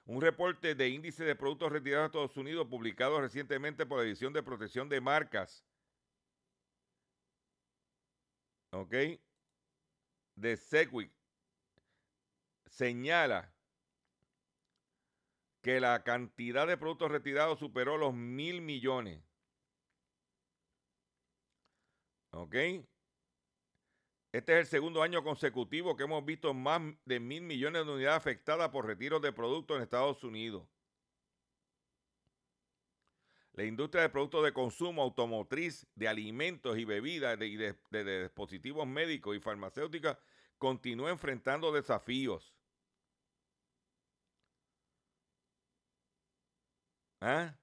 Un 0.06 0.19
reporte 0.19 0.73
de 0.73 0.89
índice 0.89 1.23
de 1.23 1.36
productos 1.36 1.71
retirados 1.71 2.06
de 2.06 2.06
Estados 2.08 2.38
Unidos 2.38 2.67
publicado 2.67 3.21
recientemente 3.21 3.86
por 3.86 3.99
la 3.99 4.06
División 4.06 4.34
de 4.34 4.41
Protección 4.41 4.89
de 4.89 4.99
Marcas, 4.99 5.63
¿ok? 8.71 8.95
De 10.38 10.58
Segwick, 10.58 11.13
señala 12.65 13.53
que 15.62 15.79
la 15.79 16.03
cantidad 16.03 16.65
de 16.65 16.77
productos 16.77 17.12
retirados 17.12 17.60
superó 17.60 17.99
los 17.99 18.15
mil 18.15 18.60
millones. 18.60 19.23
¿Ok? 22.32 22.56
Este 24.33 24.53
es 24.53 24.59
el 24.61 24.65
segundo 24.65 25.03
año 25.03 25.23
consecutivo 25.23 25.95
que 25.95 26.05
hemos 26.05 26.25
visto 26.25 26.55
más 26.55 26.81
de 27.05 27.19
mil 27.19 27.43
millones 27.43 27.85
de 27.85 27.91
unidades 27.91 28.17
afectadas 28.17 28.69
por 28.69 28.87
retiros 28.87 29.21
de 29.21 29.31
productos 29.31 29.77
en 29.77 29.83
Estados 29.83 30.23
Unidos. 30.23 30.67
La 33.53 33.63
industria 33.63 34.01
de 34.01 34.09
productos 34.09 34.43
de 34.43 34.51
consumo 34.51 35.03
automotriz, 35.03 35.85
de 35.93 36.07
alimentos 36.07 36.79
y 36.79 36.83
bebidas 36.83 37.39
y 37.41 37.57
de, 37.57 38.23
dispositivos 38.23 38.87
médicos 38.87 39.37
y 39.37 39.39
farmacéuticas 39.39 40.17
continúa 40.57 41.11
enfrentando 41.11 41.71
desafíos. 41.71 42.55
¿Ah? 47.21 47.55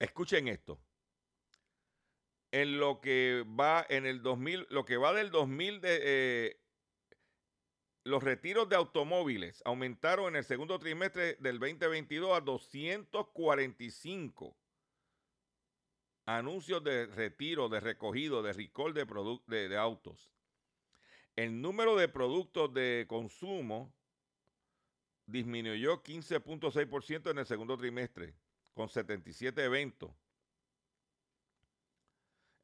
Escuchen 0.00 0.48
esto 0.48 0.85
en 2.52 2.78
lo 2.78 3.00
que 3.00 3.44
va 3.58 3.84
en 3.88 4.06
el 4.06 4.22
2000, 4.22 4.68
lo 4.70 4.84
que 4.84 4.96
va 4.96 5.12
del 5.12 5.30
2000 5.30 5.80
de 5.80 5.98
eh, 6.02 6.60
los 8.04 8.22
retiros 8.22 8.68
de 8.68 8.76
automóviles 8.76 9.62
aumentaron 9.64 10.28
en 10.28 10.36
el 10.36 10.44
segundo 10.44 10.78
trimestre 10.78 11.34
del 11.40 11.58
2022 11.58 12.36
a 12.36 12.40
245 12.40 14.56
anuncios 16.24 16.84
de 16.84 17.06
retiro, 17.06 17.68
de 17.68 17.80
recogido, 17.80 18.42
de 18.42 18.52
recall 18.52 18.94
de, 18.94 19.06
de, 19.46 19.68
de 19.68 19.76
autos. 19.76 20.30
El 21.34 21.60
número 21.60 21.96
de 21.96 22.08
productos 22.08 22.72
de 22.72 23.06
consumo 23.08 23.92
disminuyó 25.26 26.02
15.6% 26.02 27.30
en 27.30 27.38
el 27.38 27.46
segundo 27.46 27.76
trimestre, 27.76 28.34
con 28.74 28.88
77 28.88 29.64
eventos 29.64 30.25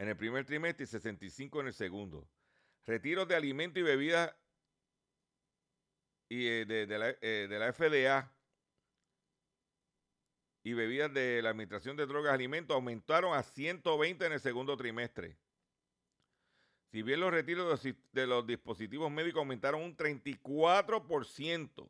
en 0.03 0.09
el 0.09 0.17
primer 0.17 0.45
trimestre 0.45 0.83
y 0.83 0.89
65 0.89 1.61
en 1.61 1.69
el 1.69 1.73
segundo. 1.73 2.29
Retiros 2.85 3.29
de 3.29 3.37
alimentos 3.37 3.79
y 3.79 3.85
bebidas 3.85 4.35
y, 6.29 6.49
eh, 6.49 6.65
de, 6.67 6.99
la, 6.99 7.11
eh, 7.21 7.47
de, 7.49 7.59
la, 7.61 7.73
FDA 7.73 8.35
y 10.65 10.73
bebidas 10.73 11.15
de 11.15 11.41
la 11.41 11.51
Administración 11.51 11.97
de 11.97 12.07
Drogas 12.07 12.33
y 12.33 12.35
Alimentos 12.35 12.75
aumentaron 12.75 13.33
a 13.33 13.45
120 13.45 14.27
en 14.27 14.33
el 14.33 14.41
segundo 14.41 14.77
trimestre. 14.77 15.39
Si 16.91 17.03
bien 17.03 17.21
los 17.21 17.31
retiros 17.31 17.81
de, 17.81 17.95
de 18.11 18.27
los 18.27 18.45
dispositivos 18.45 19.09
médicos 19.09 19.39
aumentaron 19.39 19.83
un 19.83 19.97
34%. 19.97 21.89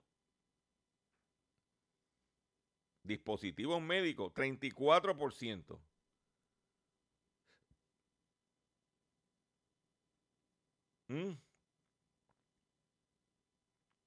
Dispositivos 3.05 3.81
médicos, 3.81 4.35
34%. 4.35 5.81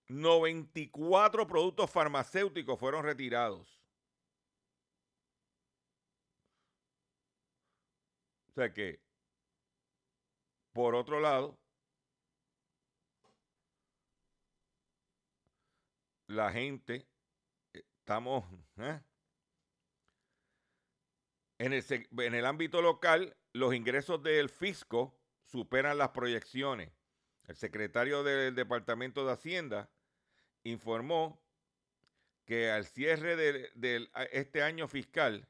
94 0.07 1.43
mm. 1.43 1.47
productos 1.47 1.89
farmacéuticos 1.91 2.79
fueron 2.79 3.03
retirados. 3.03 3.81
O 8.49 8.53
sea 8.55 8.73
que, 8.73 9.01
por 10.71 10.95
otro 10.95 11.19
lado, 11.19 11.57
la 16.27 16.51
gente, 16.51 17.05
estamos 17.73 18.45
¿eh? 18.77 19.01
en, 21.57 21.73
el, 21.73 21.83
en 22.19 22.35
el 22.35 22.45
ámbito 22.45 22.81
local, 22.81 23.35
los 23.51 23.73
ingresos 23.73 24.23
del 24.23 24.49
fisco 24.49 25.17
superan 25.45 25.97
las 25.97 26.09
proyecciones. 26.09 26.91
El 27.47 27.55
secretario 27.55 28.23
del 28.23 28.53
Departamento 28.55 29.25
de 29.25 29.31
Hacienda 29.33 29.89
informó 30.63 31.41
que 32.45 32.71
al 32.71 32.85
cierre 32.85 33.35
de, 33.35 34.09
este 34.31 34.63
año 34.63 34.87
fiscal, 34.87 35.47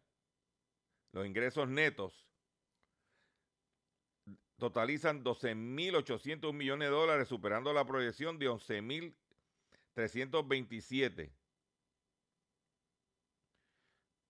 los 1.12 1.26
ingresos 1.26 1.70
netos 1.70 2.28
totalizan 4.58 5.24
12.800 5.24 6.52
millones 6.54 6.90
de 6.90 6.96
dólares, 6.96 7.28
superando 7.28 7.72
la 7.74 7.86
proyección 7.86 8.40
de 8.40 8.50
11.327. 8.50 11.32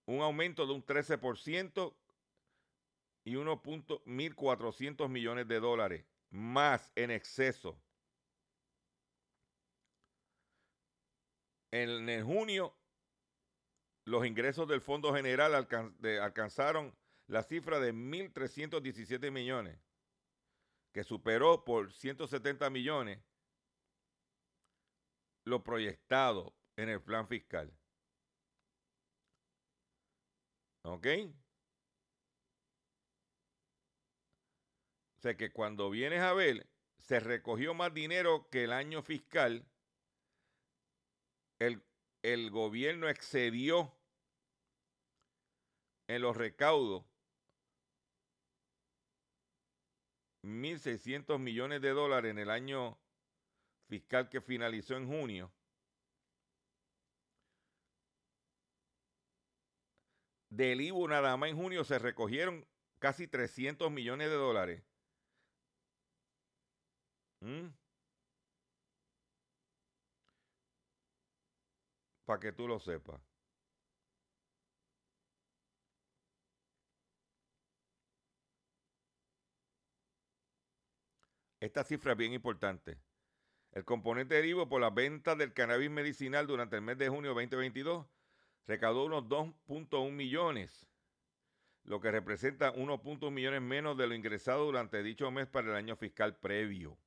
Un 0.08 0.22
aumento 0.22 0.68
de 0.68 0.74
un 0.74 0.86
13% 0.86 1.96
y 3.26 3.34
1.1400 3.34 5.10
millones 5.10 5.48
de 5.48 5.60
dólares 5.60 6.06
más 6.30 6.92
en 6.96 7.12
exceso. 7.12 7.82
En, 11.72 12.24
junio, 12.24 12.78
los 14.06 14.26
ingresos 14.26 14.68
del 14.68 14.80
Fondo 14.80 15.14
General 15.14 15.54
alcanzaron 16.22 16.96
la 17.28 17.44
cifra 17.44 17.80
de 17.80 17.94
1.317 17.94 19.32
millones, 19.32 19.78
que 20.94 21.04
superó 21.04 21.66
por 21.66 21.92
170 21.92 22.70
millones 22.70 23.20
lo 25.44 25.64
proyectado 25.64 26.56
en 26.78 26.90
el 26.90 27.02
plan 27.02 27.28
fiscal. 27.28 27.74
¿Ok? 30.84 31.08
Sea 35.26 35.36
que 35.36 35.52
cuando 35.52 35.90
vienes 35.90 36.22
a 36.22 36.34
ver, 36.34 36.68
se 37.00 37.20
recogió 37.20 37.74
más 37.74 37.92
dinero 37.92 38.48
que 38.52 38.66
el 38.66 38.72
año 38.72 39.02
fiscal. 39.02 39.66
El, 41.58 41.82
el 42.22 42.52
gobierno 42.52 43.10
excedió 43.10 43.92
en 46.06 46.22
los 46.22 46.38
recaudos 46.38 47.06
1.600 50.44 51.40
millones 51.40 51.82
de 51.82 51.90
dólares 51.90 52.30
en 52.30 52.38
el 52.38 52.52
año 52.52 53.00
fiscal 53.88 54.30
que 54.30 54.42
finalizó 54.42 54.96
en 54.96 55.08
junio. 55.08 55.52
Del 60.52 60.82
IVU 60.82 61.08
nada 61.08 61.36
más 61.36 61.50
en 61.50 61.58
junio 61.58 61.84
se 61.84 61.98
recogieron 61.98 62.64
casi 63.00 63.28
300 63.28 63.90
millones 63.90 64.30
de 64.30 64.36
dólares. 64.36 64.84
¿Mm? 67.42 67.68
Para 72.26 72.40
que 72.40 72.52
tú 72.52 72.68
lo 72.68 72.80
sepas. 72.80 73.22
Esta 81.60 81.84
cifra 81.84 82.12
es 82.12 82.18
bien 82.18 82.34
importante. 82.34 83.00
El 83.72 83.86
componente 83.86 84.36
de 84.36 84.66
por 84.68 84.82
la 84.82 84.90
venta 84.90 85.36
del 85.36 85.54
cannabis 85.54 85.90
medicinal 85.90 86.48
durante 86.48 86.76
el 86.76 86.82
mes 86.84 86.98
de 86.98 87.10
junio 87.10 87.34
2022 87.34 88.06
recaudó 88.68 89.06
unos 89.06 89.24
2.1 89.24 90.12
millones, 90.12 90.88
lo 91.84 92.00
que 92.00 92.12
representa 92.12 92.74
1.1 92.74 93.32
millones 93.32 93.62
menos 93.62 93.98
de 93.98 94.08
lo 94.08 94.16
ingresado 94.16 94.66
durante 94.66 95.04
dicho 95.04 95.32
mes 95.32 95.48
para 95.48 95.70
el 95.70 95.76
año 95.76 95.96
fiscal 95.96 96.38
previo 96.38 97.00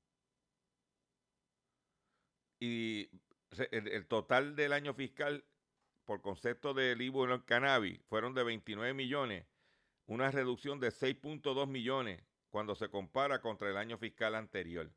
y 2.60 3.10
el, 3.70 4.06
total 4.06 4.56
del 4.56 4.72
año 4.72 4.94
fiscal 4.94 5.44
por 6.04 6.20
concepto 6.22 6.74
del 6.74 7.00
IVU 7.00 7.24
en 7.24 7.30
el 7.30 7.44
cannabis 7.44 8.00
fueron 8.08 8.34
de 8.34 8.42
29 8.42 8.94
millones, 8.94 9.46
una 10.06 10.30
reducción 10.30 10.80
de 10.80 10.88
6.2 10.88 11.66
millones 11.66 12.22
cuando 12.50 12.74
se 12.74 12.88
compara 12.88 13.40
contra 13.40 13.68
el 13.68 13.76
año 13.76 13.98
fiscal 13.98 14.34
anterior. 14.34 14.90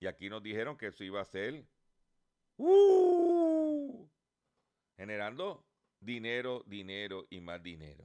Y 0.00 0.06
aquí 0.06 0.28
nos 0.28 0.42
dijeron 0.42 0.76
que 0.76 0.88
eso 0.88 1.02
iba 1.04 1.20
a 1.20 1.24
ser 1.24 1.64
¡uh! 2.56 4.08
generando 4.96 5.64
dinero, 6.00 6.62
dinero 6.66 7.26
y 7.30 7.40
más 7.40 7.62
dinero. 7.62 8.04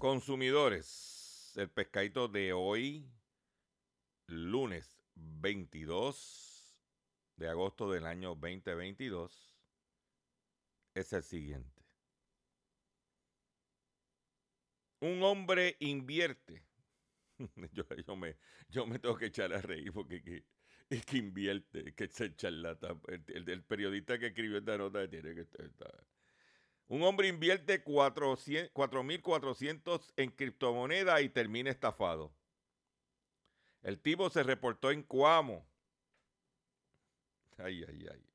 Consumidores, 0.00 1.52
el 1.56 1.68
pescadito 1.68 2.26
de 2.26 2.54
hoy, 2.54 3.06
lunes 4.26 4.90
22 5.14 6.74
de 7.36 7.48
agosto 7.48 7.92
del 7.92 8.06
año 8.06 8.30
2022, 8.30 9.54
es 10.94 11.12
el 11.12 11.22
siguiente. 11.22 11.82
Un 15.00 15.22
hombre 15.22 15.76
invierte. 15.80 16.64
yo, 17.72 18.16
me, 18.16 18.36
yo 18.70 18.86
me 18.86 18.98
tengo 18.98 19.18
que 19.18 19.26
echar 19.26 19.52
a 19.52 19.60
reír 19.60 19.92
porque 19.92 20.46
es 20.88 21.04
que 21.04 21.18
invierte, 21.18 21.94
que 21.94 22.04
es 22.04 22.20
el 22.22 22.34
charlatán. 22.36 23.02
El, 23.26 23.62
periodista 23.64 24.18
que 24.18 24.28
escribió 24.28 24.58
esta 24.58 24.78
nota 24.78 25.06
tiene 25.10 25.34
que 25.34 25.42
estar. 25.42 25.70
Un 26.90 27.02
hombre 27.04 27.28
invierte 27.28 27.82
4.400 27.84 30.12
en 30.16 30.30
criptomonedas 30.32 31.22
y 31.22 31.28
termina 31.28 31.70
estafado. 31.70 32.34
El 33.80 34.00
tipo 34.00 34.28
se 34.28 34.42
reportó 34.42 34.90
en 34.90 35.04
Cuamo. 35.04 35.64
Ay, 37.58 37.84
ay, 37.88 38.08
ay. 38.12 38.26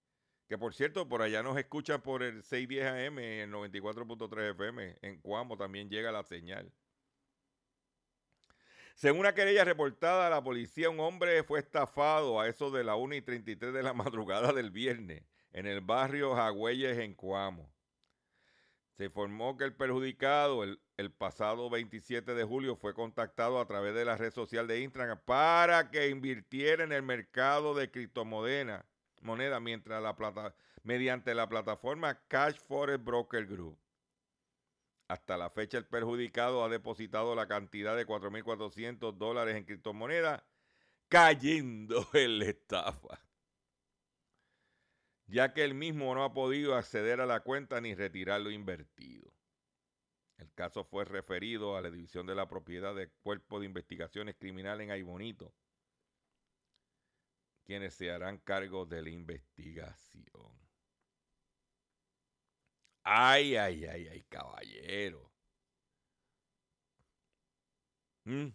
Que 0.47 0.57
por 0.57 0.73
cierto, 0.73 1.09
por 1.09 1.21
allá 1.21 1.43
nos 1.43 1.57
escuchan 1.57 2.01
por 2.01 2.23
el 2.23 2.43
610 2.43 3.09
AM, 3.09 3.19
el 3.19 3.51
94.3 3.51 4.51
FM. 4.51 4.99
En 5.01 5.19
Cuamo 5.19 5.57
también 5.57 5.89
llega 5.89 6.13
la 6.13 6.23
señal. 6.23 6.71
Según 8.93 9.19
una 9.19 9.35
querella 9.35 9.65
reportada 9.65 10.27
a 10.27 10.29
la 10.29 10.41
policía, 10.41 10.89
un 10.89 11.01
hombre 11.01 11.43
fue 11.43 11.59
estafado 11.59 12.39
a 12.39 12.47
eso 12.47 12.71
de 12.71 12.85
la 12.85 12.95
1 12.95 13.15
y 13.15 13.21
33 13.21 13.73
de 13.73 13.83
la 13.83 13.91
madrugada 13.93 14.53
del 14.53 14.71
viernes 14.71 15.25
en 15.51 15.65
el 15.65 15.81
barrio 15.81 16.35
Jagüeyes 16.35 16.99
en 16.99 17.15
Cuamo. 17.15 17.74
Se 18.97 19.05
informó 19.05 19.57
que 19.57 19.65
el 19.65 19.73
perjudicado 19.73 20.63
el, 20.63 21.11
pasado 21.11 21.69
27 21.69 22.33
de 22.33 22.43
julio 22.45 22.77
fue 22.77 22.93
contactado 22.93 23.59
a 23.59 23.67
través 23.67 23.93
de 23.93 24.05
la 24.05 24.15
red 24.15 24.31
social 24.31 24.67
de 24.67 24.79
Instagram 24.81 25.19
para 25.25 25.91
que 25.91 26.07
invirtiera 26.07 26.85
en 26.85 26.93
el 26.93 27.03
mercado 27.03 27.73
de 27.73 27.91
criptomonedas 27.91 28.85
moneda 29.21 29.59
mientras 29.59 30.01
la 30.01 30.15
plata, 30.15 30.55
mediante 30.83 31.35
la 31.35 31.49
plataforma 31.49 32.21
Cash 32.27 32.57
Forest 32.67 33.03
Broker 33.03 33.45
Group. 33.47 33.77
Hasta 35.07 35.35
la 35.35 35.49
fecha 35.49 35.77
el 35.77 35.85
perjudicado 35.85 36.63
ha 36.63 36.69
depositado 36.69 37.35
la 37.35 37.47
cantidad 37.47 37.97
de 37.97 38.07
4.400 38.07 39.17
dólares 39.17 39.55
en 39.55 39.65
criptomonedas 39.65 40.43
cayendo 41.09 42.07
en 42.13 42.39
la 42.39 42.45
estafa 42.45 43.24
ya 45.27 45.53
que 45.53 45.63
él 45.63 45.73
mismo 45.73 46.13
no 46.13 46.23
ha 46.23 46.33
podido 46.33 46.75
acceder 46.75 47.21
a 47.21 47.25
la 47.25 47.41
cuenta 47.41 47.81
ni 47.81 47.95
retirar 47.95 48.41
lo 48.41 48.51
invertido. 48.51 49.31
El 50.37 50.51
caso 50.53 50.83
fue 50.83 51.05
referido 51.05 51.77
a 51.77 51.81
la 51.81 51.89
División 51.89 52.25
de 52.27 52.35
la 52.35 52.47
Propiedad 52.47 52.93
del 52.95 53.11
Cuerpo 53.23 53.59
de 53.59 53.65
Investigaciones 53.67 54.35
Criminales 54.35 54.85
en 54.85 54.91
Aybonito, 54.91 55.53
quienes 57.63 57.93
se 57.95 58.11
harán 58.11 58.37
cargo 58.39 58.85
de 58.85 59.01
la 59.01 59.09
investigación. 59.09 60.65
Ay, 63.03 63.55
ay, 63.55 63.85
ay, 63.85 64.07
ay, 64.09 64.23
caballero. 64.23 65.31
¿Mm? 68.25 68.49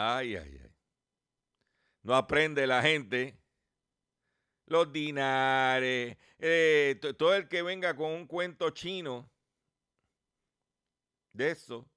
Ay, 0.00 0.36
ay, 0.36 0.60
ay. 0.62 0.70
No 2.02 2.14
aprende 2.14 2.66
la 2.66 2.80
gente. 2.82 3.36
Los 4.66 4.92
dinares. 4.92 6.16
Eh, 6.38 7.00
todo 7.18 7.34
el 7.34 7.48
que 7.48 7.62
venga 7.62 7.96
con 7.96 8.12
un 8.12 8.26
cuento 8.26 8.70
chino 8.70 9.28
de 11.32 11.50
eso. 11.50 11.90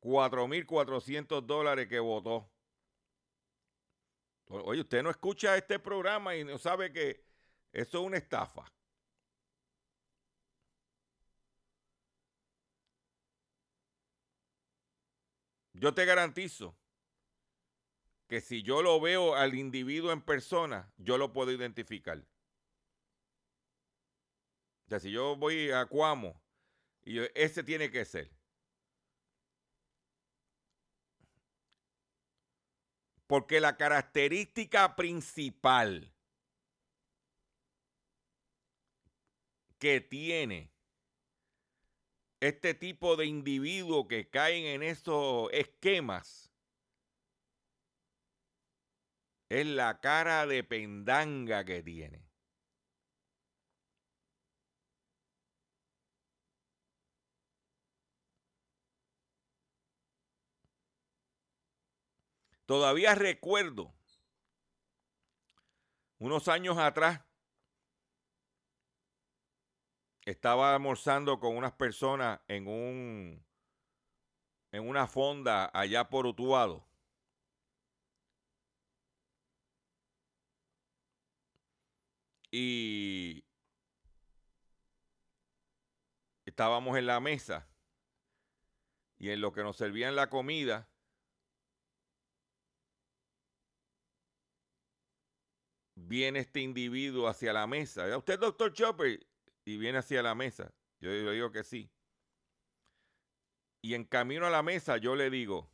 4.400 0.00 1.44
dólares 1.44 1.86
que 1.86 1.98
votó. 2.00 2.50
Oye, 4.46 4.80
usted 4.80 5.02
no 5.02 5.10
escucha 5.10 5.56
este 5.56 5.78
programa 5.78 6.34
y 6.34 6.44
no 6.44 6.56
sabe 6.56 6.92
que 6.92 7.24
eso 7.72 8.00
es 8.00 8.06
una 8.06 8.16
estafa. 8.16 8.64
Yo 15.82 15.92
te 15.92 16.04
garantizo 16.04 16.78
que 18.28 18.40
si 18.40 18.62
yo 18.62 18.82
lo 18.82 19.00
veo 19.00 19.34
al 19.34 19.56
individuo 19.56 20.12
en 20.12 20.22
persona, 20.22 20.92
yo 20.96 21.18
lo 21.18 21.32
puedo 21.32 21.50
identificar. 21.50 22.18
O 24.86 24.88
sea, 24.90 25.00
si 25.00 25.10
yo 25.10 25.34
voy 25.34 25.72
a 25.72 25.86
Cuamo 25.86 26.40
y 27.02 27.18
ese 27.34 27.64
tiene 27.64 27.90
que 27.90 28.04
ser. 28.04 28.30
Porque 33.26 33.60
la 33.60 33.76
característica 33.76 34.94
principal 34.94 36.14
que 39.80 40.00
tiene 40.00 40.71
este 42.42 42.74
tipo 42.74 43.14
de 43.14 43.26
individuos 43.26 44.08
que 44.08 44.28
caen 44.28 44.64
en 44.64 44.82
esos 44.82 45.48
esquemas 45.52 46.50
es 49.48 49.64
la 49.64 50.00
cara 50.00 50.44
de 50.48 50.64
pendanga 50.64 51.64
que 51.64 51.84
tiene. 51.84 52.28
Todavía 62.66 63.14
recuerdo 63.14 63.94
unos 66.18 66.48
años 66.48 66.76
atrás 66.78 67.20
estaba 70.24 70.74
almorzando 70.74 71.40
con 71.40 71.56
unas 71.56 71.72
personas 71.72 72.40
en 72.48 72.68
un 72.68 73.44
en 74.72 74.88
una 74.88 75.06
fonda 75.06 75.70
allá 75.74 76.08
por 76.08 76.26
Utuado. 76.26 76.86
Y 82.50 83.44
estábamos 86.44 86.98
en 86.98 87.06
la 87.06 87.20
mesa 87.20 87.66
y 89.18 89.30
en 89.30 89.40
lo 89.40 89.52
que 89.52 89.62
nos 89.62 89.76
servían 89.76 90.16
la 90.16 90.28
comida, 90.28 90.88
viene 95.94 96.40
este 96.40 96.60
individuo 96.60 97.28
hacia 97.28 97.52
la 97.52 97.66
mesa. 97.66 98.16
¿Usted, 98.16 98.38
doctor 98.38 98.72
Chopper? 98.72 99.31
Y 99.64 99.76
viene 99.76 99.98
hacia 99.98 100.22
la 100.22 100.34
mesa. 100.34 100.72
Yo, 101.00 101.10
digo 101.32 101.50
que 101.52 101.64
sí. 101.64 101.90
Y 103.82 103.94
en 103.94 104.04
camino 104.04 104.46
a 104.46 104.50
la 104.50 104.62
mesa 104.62 104.96
yo 104.96 105.16
le 105.16 105.30
digo 105.30 105.70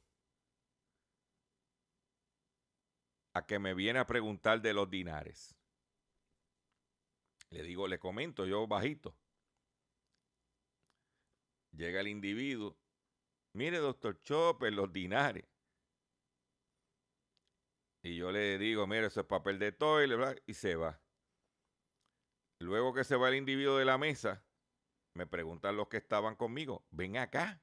a 3.34 3.46
que 3.46 3.58
me 3.58 3.74
viene 3.74 3.98
a 3.98 4.06
preguntar 4.06 4.60
de 4.62 4.72
los 4.72 4.88
dinares. 4.88 5.54
Le 7.50 7.62
digo, 7.62 7.86
le 7.88 7.98
comento 7.98 8.46
yo 8.46 8.66
bajito. 8.66 9.14
Llega 11.72 12.00
el 12.00 12.08
individuo. 12.08 12.76
Mire, 13.52 13.78
doctor 13.78 14.20
Chopper, 14.20 14.72
los 14.72 14.92
dinares. 14.92 15.44
Y 18.02 18.16
yo 18.16 18.30
le 18.32 18.58
digo, 18.58 18.86
mire, 18.86 19.06
eso 19.06 19.20
es 19.20 19.26
papel 19.26 19.58
de 19.58 19.72
toile, 19.72 20.16
y 20.46 20.54
se 20.54 20.76
va. 20.76 21.00
Luego 22.60 22.92
que 22.92 23.04
se 23.04 23.16
va 23.16 23.28
el 23.28 23.36
individuo 23.36 23.78
de 23.78 23.84
la 23.84 23.98
mesa, 23.98 24.44
me 25.14 25.26
preguntan 25.26 25.76
los 25.76 25.88
que 25.88 25.96
estaban 25.98 26.34
conmigo, 26.36 26.84
ven 26.90 27.16
acá, 27.16 27.62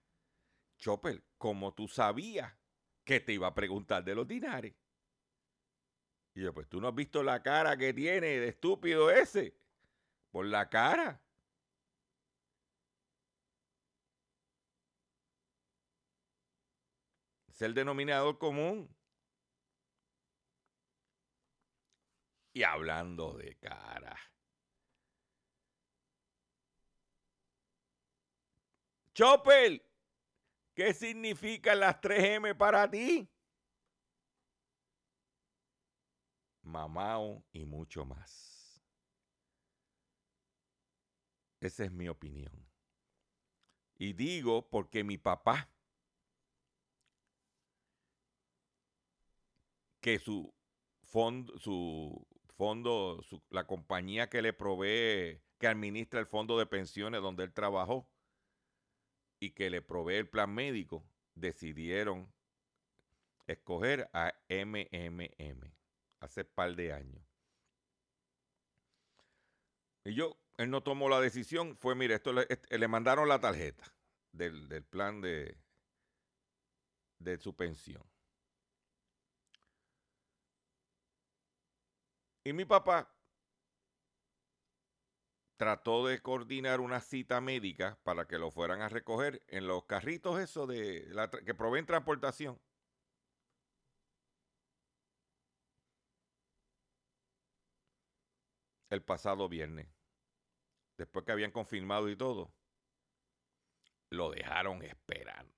Chopper, 0.77 1.23
¿cómo 1.37 1.73
tú 1.73 1.87
sabías 1.87 2.53
que 3.03 3.19
te 3.19 3.33
iba 3.33 3.47
a 3.47 3.53
preguntar 3.53 4.03
de 4.03 4.15
los 4.15 4.27
dinares? 4.27 4.75
Y 6.33 6.41
yo, 6.41 6.53
pues 6.53 6.67
tú 6.67 6.81
no 6.81 6.89
has 6.89 6.95
visto 6.95 7.23
la 7.23 7.41
cara 7.41 7.77
que 7.77 7.93
tiene 7.93 8.27
de 8.27 8.49
estúpido 8.49 9.09
ese. 9.09 9.57
Por 10.31 10.45
la 10.45 10.69
cara. 10.69 11.21
Es 17.47 17.61
el 17.61 17.73
denominador 17.73 18.37
común. 18.37 18.93
Y 22.53 22.63
hablando 22.63 23.33
de 23.37 23.55
cara. 23.59 24.17
Chopper, 29.15 29.81
¿qué 30.75 30.93
significan 30.93 31.79
las 31.79 32.01
3M 32.01 32.55
para 32.55 32.91
ti? 32.91 33.29
mamao 36.65 37.45
y 37.53 37.65
mucho 37.65 38.05
más. 38.05 38.83
Esa 41.61 41.85
es 41.85 41.91
mi 41.91 42.09
opinión. 42.09 42.67
Y 43.97 44.13
digo 44.13 44.67
porque 44.69 45.03
mi 45.03 45.17
papá, 45.17 45.69
que 50.01 50.19
su 50.19 50.53
fondo, 51.03 51.57
su 51.59 52.27
fondo, 52.57 53.23
la 53.49 53.65
compañía 53.65 54.29
que 54.29 54.41
le 54.41 54.51
provee, 54.51 55.41
que 55.57 55.67
administra 55.67 56.19
el 56.19 56.27
fondo 56.27 56.59
de 56.59 56.65
pensiones 56.65 57.21
donde 57.21 57.45
él 57.45 57.53
trabajó 57.53 58.09
y 59.39 59.51
que 59.51 59.69
le 59.69 59.81
provee 59.81 60.15
el 60.15 60.29
plan 60.29 60.53
médico, 60.53 61.03
decidieron 61.35 62.33
escoger 63.47 64.09
a 64.13 64.33
MMM 64.49 65.71
hace 66.19 66.45
par 66.45 66.75
de 66.75 66.93
años. 66.93 67.23
Y 70.03 70.13
yo, 70.15 70.37
él 70.57 70.69
no 70.69 70.81
tomó 70.83 71.09
la 71.09 71.19
decisión, 71.19 71.77
fue, 71.77 71.95
mire, 71.95 72.15
esto 72.15 72.31
le, 72.31 72.47
le 72.69 72.87
mandaron 72.87 73.27
la 73.27 73.39
tarjeta 73.39 73.83
del, 74.31 74.67
del 74.69 74.83
plan 74.83 75.21
de, 75.21 75.57
de 77.19 77.37
su 77.37 77.55
pensión. 77.55 78.03
Y 82.43 82.53
mi 82.53 82.63
papá 82.65 83.14
trató 85.57 86.05
de 86.05 86.21
coordinar 86.21 86.79
una 86.81 86.99
cita 87.01 87.41
médica 87.41 87.97
para 88.03 88.27
que 88.27 88.37
lo 88.37 88.51
fueran 88.51 88.81
a 88.81 88.89
recoger 88.89 89.43
en 89.47 89.67
los 89.67 89.85
carritos 89.85 90.39
esos 90.39 90.67
de 90.67 91.07
que 91.45 91.53
proveen 91.53 91.85
transportación. 91.85 92.59
El 98.89 99.03
pasado 99.03 99.47
viernes, 99.49 99.87
después 100.97 101.25
que 101.25 101.31
habían 101.31 101.51
confirmado 101.51 102.09
y 102.09 102.15
todo, 102.15 102.53
lo 104.09 104.31
dejaron 104.31 104.81
esperando. 104.83 105.55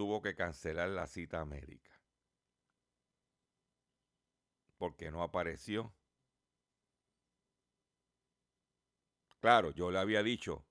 tuvo 0.00 0.22
que 0.22 0.34
cancelar 0.34 0.88
la 0.88 1.06
cita 1.06 1.44
médica. 1.44 1.89
Porque 4.80 5.10
no 5.10 5.22
apareció. 5.22 5.94
Claro, 9.40 9.72
yo 9.72 9.90
le 9.90 9.98
había 9.98 10.22
dicho, 10.22 10.64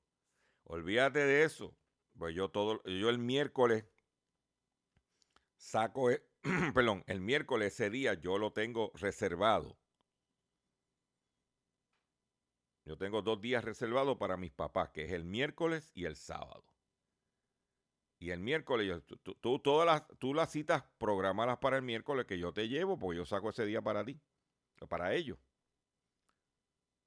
olvídate 0.63 1.19
de 1.19 1.43
eso. 1.43 1.77
Pues 2.17 2.33
yo 2.33 2.49
todo, 2.49 2.81
yo 2.85 3.09
el 3.11 3.19
miércoles 3.19 3.85
saco, 5.57 6.09
e, 6.09 6.25
perdón, 6.73 7.03
el 7.05 7.21
miércoles 7.21 7.73
ese 7.73 7.91
día 7.91 8.15
yo 8.15 8.39
lo 8.39 8.51
tengo 8.51 8.91
reservado. 8.95 9.77
Yo 12.85 12.97
tengo 12.97 13.21
dos 13.21 13.39
días 13.39 13.63
reservados 13.63 14.17
para 14.17 14.37
mis 14.37 14.51
papás, 14.51 14.89
que 14.89 15.03
es 15.05 15.11
el 15.11 15.23
miércoles 15.23 15.91
y 15.93 16.05
el 16.05 16.15
sábado. 16.15 16.65
Y 18.19 18.31
el 18.31 18.41
miércoles, 18.41 19.01
tú, 19.23 19.59
todas 19.59 19.85
las, 19.85 20.19
tú 20.19 20.33
las 20.33 20.51
citas, 20.51 20.83
programadas 20.97 21.57
para 21.59 21.77
el 21.77 21.83
miércoles 21.83 22.25
que 22.25 22.37
yo 22.37 22.51
te 22.51 22.67
llevo, 22.67 22.99
porque 22.99 23.17
yo 23.17 23.25
saco 23.25 23.49
ese 23.49 23.65
día 23.65 23.81
para 23.81 24.03
ti, 24.03 24.19
para 24.89 25.13
ellos. 25.15 25.37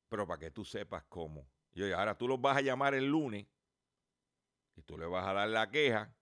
Pero 0.09 0.27
para 0.27 0.41
que 0.41 0.51
tú 0.51 0.65
sepas 0.65 1.05
cómo. 1.11 1.47
Y 1.75 1.93
ahora 1.93 2.17
tú 2.17 2.27
los 2.27 2.41
vas 2.41 2.57
a 2.57 2.63
llamar 2.63 2.95
el 2.95 3.07
lunes 3.07 3.47
y 4.75 4.83
tú 4.83 4.97
le 4.97 5.07
vas 5.07 5.27
a 5.27 5.35
dar 5.35 5.49
la 5.49 5.71
queja 5.71 6.15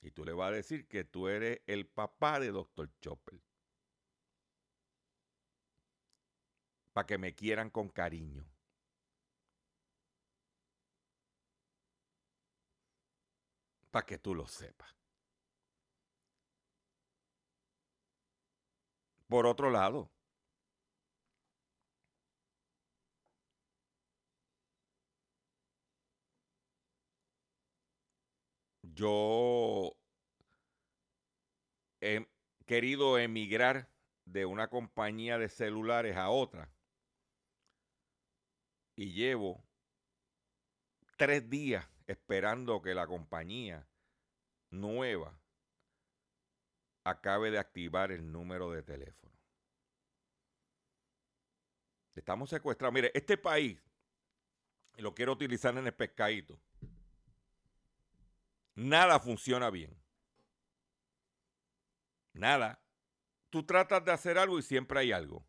y 0.00 0.10
tú 0.10 0.24
le 0.24 0.32
vas 0.32 0.48
a 0.48 0.56
decir 0.56 0.86
que 0.86 1.04
tú 1.04 1.28
eres 1.28 1.60
el 1.66 1.86
papá 1.86 2.40
de 2.40 2.52
Dr. 2.52 2.90
Chopper. 3.00 3.40
Para 6.92 7.06
que 7.06 7.18
me 7.18 7.34
quieran 7.34 7.70
con 7.70 7.88
cariño. 7.88 8.46
Para 13.94 14.06
que 14.06 14.18
tú 14.18 14.34
lo 14.34 14.48
sepas. 14.48 14.92
Por 19.28 19.46
otro 19.46 19.70
lado, 19.70 20.10
yo 28.82 29.96
he 32.00 32.26
querido 32.66 33.16
emigrar 33.16 33.88
de 34.24 34.44
una 34.44 34.68
compañía 34.68 35.38
de 35.38 35.48
celulares 35.48 36.16
a 36.16 36.30
otra 36.30 36.68
y 38.96 39.12
llevo 39.12 39.62
tres 41.16 41.48
días 41.48 41.93
esperando 42.06 42.82
que 42.82 42.94
la 42.94 43.06
compañía 43.06 43.86
nueva 44.70 45.38
acabe 47.04 47.50
de 47.50 47.58
activar 47.58 48.10
el 48.12 48.30
número 48.30 48.70
de 48.70 48.82
teléfono. 48.82 49.34
Estamos 52.14 52.50
secuestrados. 52.50 52.94
Mire, 52.94 53.10
este 53.14 53.36
país, 53.36 53.80
lo 54.96 55.14
quiero 55.14 55.32
utilizar 55.32 55.76
en 55.76 55.86
el 55.86 55.94
pescadito, 55.94 56.58
nada 58.74 59.18
funciona 59.18 59.70
bien. 59.70 59.94
Nada. 62.32 62.80
Tú 63.50 63.64
tratas 63.64 64.04
de 64.04 64.12
hacer 64.12 64.38
algo 64.38 64.58
y 64.58 64.62
siempre 64.62 64.98
hay 64.98 65.12
algo. 65.12 65.46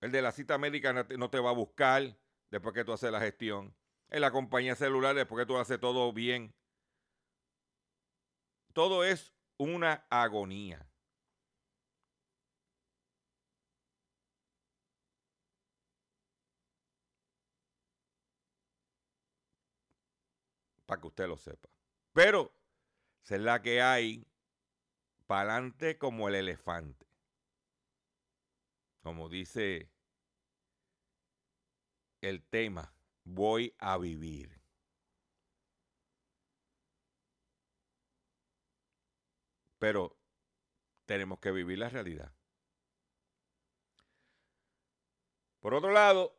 El 0.00 0.12
de 0.12 0.22
la 0.22 0.32
cita 0.32 0.56
médica 0.58 0.92
no 0.92 1.30
te 1.30 1.40
va 1.40 1.50
a 1.50 1.54
buscar 1.54 2.16
después 2.54 2.72
que 2.72 2.84
tú 2.84 2.92
haces 2.92 3.10
la 3.10 3.20
gestión. 3.20 3.74
En 4.10 4.20
la 4.20 4.30
compañía 4.30 4.76
celular, 4.76 5.16
después 5.16 5.42
que 5.42 5.46
tú 5.46 5.58
haces 5.58 5.80
todo 5.80 6.12
bien. 6.12 6.54
Todo 8.72 9.02
es 9.02 9.34
una 9.56 10.06
agonía. 10.08 10.86
Para 20.86 21.00
que 21.00 21.08
usted 21.08 21.26
lo 21.26 21.36
sepa. 21.36 21.68
Pero, 22.12 22.52
es 23.24 23.40
la 23.40 23.62
que 23.62 23.82
hay 23.82 24.24
para 25.26 25.54
adelante 25.54 25.98
como 25.98 26.28
el 26.28 26.36
elefante. 26.36 27.04
Como 29.02 29.28
dice 29.28 29.93
el 32.24 32.42
tema, 32.42 32.92
voy 33.24 33.74
a 33.78 33.98
vivir. 33.98 34.50
Pero 39.78 40.16
tenemos 41.04 41.38
que 41.38 41.50
vivir 41.50 41.78
la 41.78 41.90
realidad. 41.90 42.32
Por 45.60 45.74
otro 45.74 45.92
lado, 45.92 46.34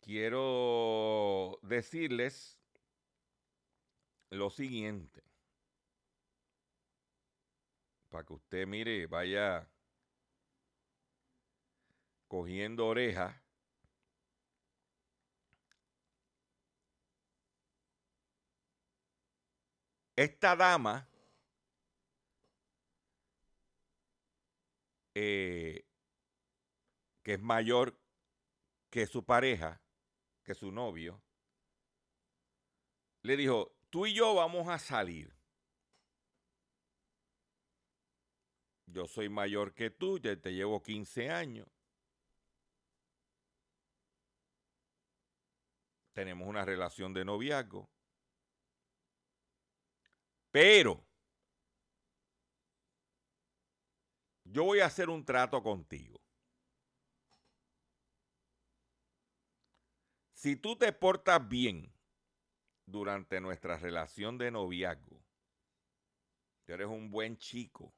quiero 0.00 1.58
decirles 1.62 2.58
lo 4.30 4.50
siguiente. 4.50 5.22
Para 8.10 8.24
que 8.24 8.34
usted 8.34 8.66
mire, 8.66 9.06
vaya 9.06 9.66
cogiendo 12.28 12.86
orejas 12.86 13.41
Esta 20.16 20.56
dama 20.56 21.08
eh, 25.14 25.84
que 27.22 27.34
es 27.34 27.40
mayor 27.40 27.98
que 28.90 29.06
su 29.06 29.24
pareja, 29.24 29.80
que 30.42 30.54
su 30.54 30.70
novio, 30.70 31.22
le 33.22 33.36
dijo, 33.36 33.74
tú 33.88 34.06
y 34.06 34.14
yo 34.14 34.34
vamos 34.34 34.68
a 34.68 34.78
salir. 34.78 35.34
Yo 38.86 39.06
soy 39.06 39.28
mayor 39.30 39.72
que 39.72 39.90
tú, 39.90 40.18
ya 40.18 40.36
te 40.36 40.52
llevo 40.52 40.82
15 40.82 41.30
años. 41.30 41.66
Tenemos 46.12 46.46
una 46.46 46.64
relación 46.64 47.14
de 47.14 47.24
noviazgo. 47.24 47.88
Pero 50.52 51.02
yo 54.44 54.64
voy 54.64 54.80
a 54.80 54.86
hacer 54.86 55.08
un 55.08 55.24
trato 55.24 55.62
contigo. 55.62 56.20
Si 60.34 60.56
tú 60.56 60.76
te 60.76 60.92
portas 60.92 61.48
bien 61.48 61.90
durante 62.84 63.40
nuestra 63.40 63.78
relación 63.78 64.36
de 64.36 64.50
noviazgo, 64.50 65.24
tú 66.66 66.72
eres 66.74 66.88
un 66.88 67.10
buen 67.10 67.38
chico, 67.38 67.94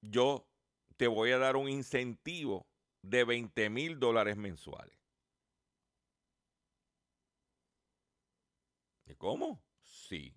yo 0.00 0.46
te 0.96 1.08
voy 1.08 1.32
a 1.32 1.38
dar 1.38 1.56
un 1.56 1.68
incentivo 1.68 2.68
de 3.02 3.24
20 3.24 3.68
mil 3.68 3.98
dólares 3.98 4.36
mensuales. 4.36 5.03
Cómo? 9.24 9.64
Sí. 9.80 10.36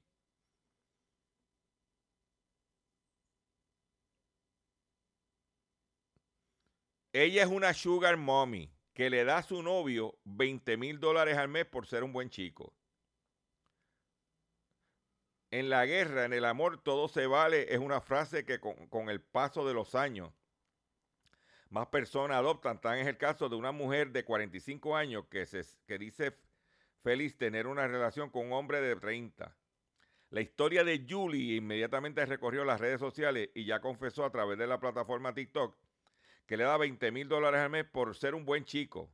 Ella 7.12 7.44
es 7.44 7.50
una 7.50 7.74
sugar 7.74 8.16
mommy 8.16 8.72
que 8.94 9.10
le 9.10 9.26
da 9.26 9.40
a 9.40 9.44
su 9.44 9.62
novio 9.62 10.18
20 10.24 10.78
mil 10.78 11.02
dólares 11.02 11.38
al 11.38 11.50
mes 11.50 11.66
por 11.66 11.86
ser 11.86 12.02
un 12.06 12.14
buen 12.14 12.30
chico. 12.30 12.74
En 15.52 15.70
la 15.70 15.86
guerra, 15.86 16.24
en 16.24 16.32
el 16.32 16.46
amor, 16.46 16.82
todo 16.82 17.10
se 17.10 17.28
vale 17.28 17.74
es 17.74 17.80
una 17.80 18.00
frase 18.00 18.46
que 18.46 18.62
con, 18.62 19.10
el 19.10 19.22
paso 19.22 19.68
de 19.68 19.74
los 19.74 19.96
años 19.96 20.32
más 21.70 21.88
personas 21.88 22.38
adoptan. 22.38 22.80
Tan 22.80 23.00
es 23.00 23.08
el 23.08 23.18
caso 23.18 23.50
de 23.50 23.58
una 23.58 23.74
mujer 23.74 24.12
de 24.12 24.24
45 24.24 24.96
años 24.96 25.26
que, 25.30 25.46
se, 25.46 25.66
que 25.86 25.98
dice 25.98 26.47
feliz 27.04 27.38
tener 27.38 27.68
una 27.68 27.88
relación 27.88 28.30
con 28.30 28.48
un 28.48 28.54
hombre 28.54 28.82
de 28.82 28.96
30. 28.96 29.56
La 30.30 30.42
historia 30.42 30.84
de 30.84 31.06
Julie 31.08 31.56
inmediatamente 31.56 32.26
recorrió 32.26 32.66
las 32.66 32.82
redes 32.82 33.00
sociales 33.00 33.50
y 33.56 33.66
ya 33.66 33.80
confesó 33.80 34.26
a 34.26 34.32
través 34.32 34.58
de 34.58 34.68
la 34.68 34.80
plataforma 34.80 35.34
TikTok 35.34 35.78
que 36.46 36.58
le 36.58 36.64
da 36.64 36.78
20 36.78 37.12
mil 37.12 37.28
dólares 37.28 37.60
al 37.62 37.70
mes 37.70 37.86
por 37.86 38.16
ser 38.16 38.34
un 38.36 38.46
buen 38.46 38.66
chico, 38.66 39.12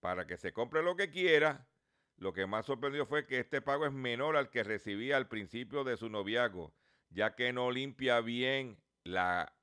para 0.00 0.26
que 0.26 0.36
se 0.36 0.52
compre 0.52 0.82
lo 0.82 0.96
que 0.96 1.10
quiera. 1.10 1.68
Lo 2.16 2.32
que 2.32 2.46
más 2.46 2.66
sorprendió 2.66 3.06
fue 3.06 3.26
que 3.26 3.40
este 3.40 3.60
pago 3.60 3.86
es 3.86 3.92
menor 3.92 4.36
al 4.36 4.50
que 4.50 4.62
recibía 4.62 5.16
al 5.16 5.28
principio 5.28 5.82
de 5.82 5.96
su 5.96 6.08
noviazgo, 6.08 6.72
ya 7.10 7.34
que 7.34 7.52
no 7.52 7.70
limpia 7.70 8.20
bien 8.20 8.80
la, 9.02 9.56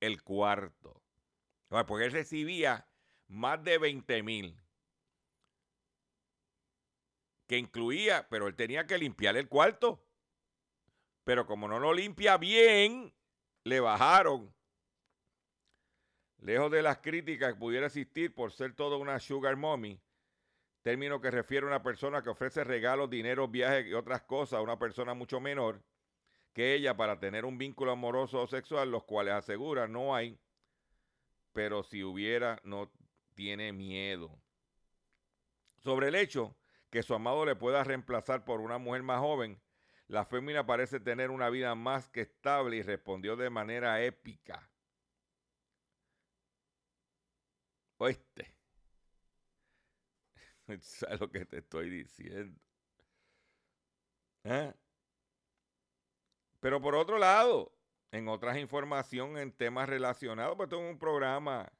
el 0.00 0.22
cuarto. 0.22 1.02
Porque 1.68 2.06
él 2.06 2.12
recibía 2.12 2.88
más 3.28 3.62
de 3.62 3.78
20 3.78 4.22
mil 4.24 4.60
que 7.50 7.58
incluía, 7.58 8.28
pero 8.30 8.46
él 8.46 8.54
tenía 8.54 8.86
que 8.86 8.96
limpiar 8.96 9.36
el 9.36 9.48
cuarto. 9.48 10.00
Pero 11.24 11.48
como 11.48 11.66
no 11.66 11.80
lo 11.80 11.92
limpia 11.92 12.36
bien, 12.36 13.12
le 13.64 13.80
bajaron. 13.80 14.54
Lejos 16.38 16.70
de 16.70 16.80
las 16.80 16.98
críticas 16.98 17.54
que 17.54 17.58
pudiera 17.58 17.86
existir 17.86 18.32
por 18.32 18.52
ser 18.52 18.72
toda 18.76 18.98
una 18.98 19.18
sugar 19.18 19.56
mommy, 19.56 20.00
término 20.82 21.20
que 21.20 21.32
refiere 21.32 21.66
a 21.66 21.70
una 21.70 21.82
persona 21.82 22.22
que 22.22 22.30
ofrece 22.30 22.62
regalos, 22.62 23.10
dinero, 23.10 23.48
viajes 23.48 23.84
y 23.88 23.94
otras 23.94 24.22
cosas 24.22 24.58
a 24.58 24.62
una 24.62 24.78
persona 24.78 25.14
mucho 25.14 25.40
menor 25.40 25.82
que 26.52 26.74
ella 26.74 26.96
para 26.96 27.18
tener 27.18 27.44
un 27.44 27.58
vínculo 27.58 27.90
amoroso 27.90 28.42
o 28.42 28.46
sexual, 28.46 28.92
los 28.92 29.02
cuales 29.02 29.34
asegura 29.34 29.88
no 29.88 30.14
hay, 30.14 30.38
pero 31.52 31.82
si 31.82 32.04
hubiera, 32.04 32.60
no 32.62 32.92
tiene 33.34 33.72
miedo. 33.72 34.40
Sobre 35.78 36.06
el 36.08 36.14
hecho 36.14 36.54
que 36.90 37.02
su 37.02 37.14
amado 37.14 37.44
le 37.44 37.56
pueda 37.56 37.84
reemplazar 37.84 38.44
por 38.44 38.60
una 38.60 38.78
mujer 38.78 39.02
más 39.02 39.20
joven, 39.20 39.60
la 40.08 40.24
fémina 40.24 40.66
parece 40.66 41.00
tener 41.00 41.30
una 41.30 41.50
vida 41.50 41.74
más 41.74 42.08
que 42.08 42.22
estable 42.22 42.76
y 42.76 42.82
respondió 42.82 43.36
de 43.36 43.48
manera 43.50 44.02
épica. 44.02 44.68
Oíste. 47.98 48.54
¿Sabes 50.80 51.20
lo 51.20 51.30
que 51.30 51.44
te 51.46 51.58
estoy 51.58 51.90
diciendo? 51.90 52.60
¿Eh? 54.44 54.72
Pero 56.60 56.80
por 56.80 56.94
otro 56.94 57.18
lado, 57.18 57.72
en 58.10 58.28
otras 58.28 58.58
informaciones, 58.58 59.42
en 59.42 59.52
temas 59.52 59.88
relacionados, 59.88 60.56
pues 60.56 60.68
tengo 60.68 60.88
un 60.88 60.98
programa 60.98 61.70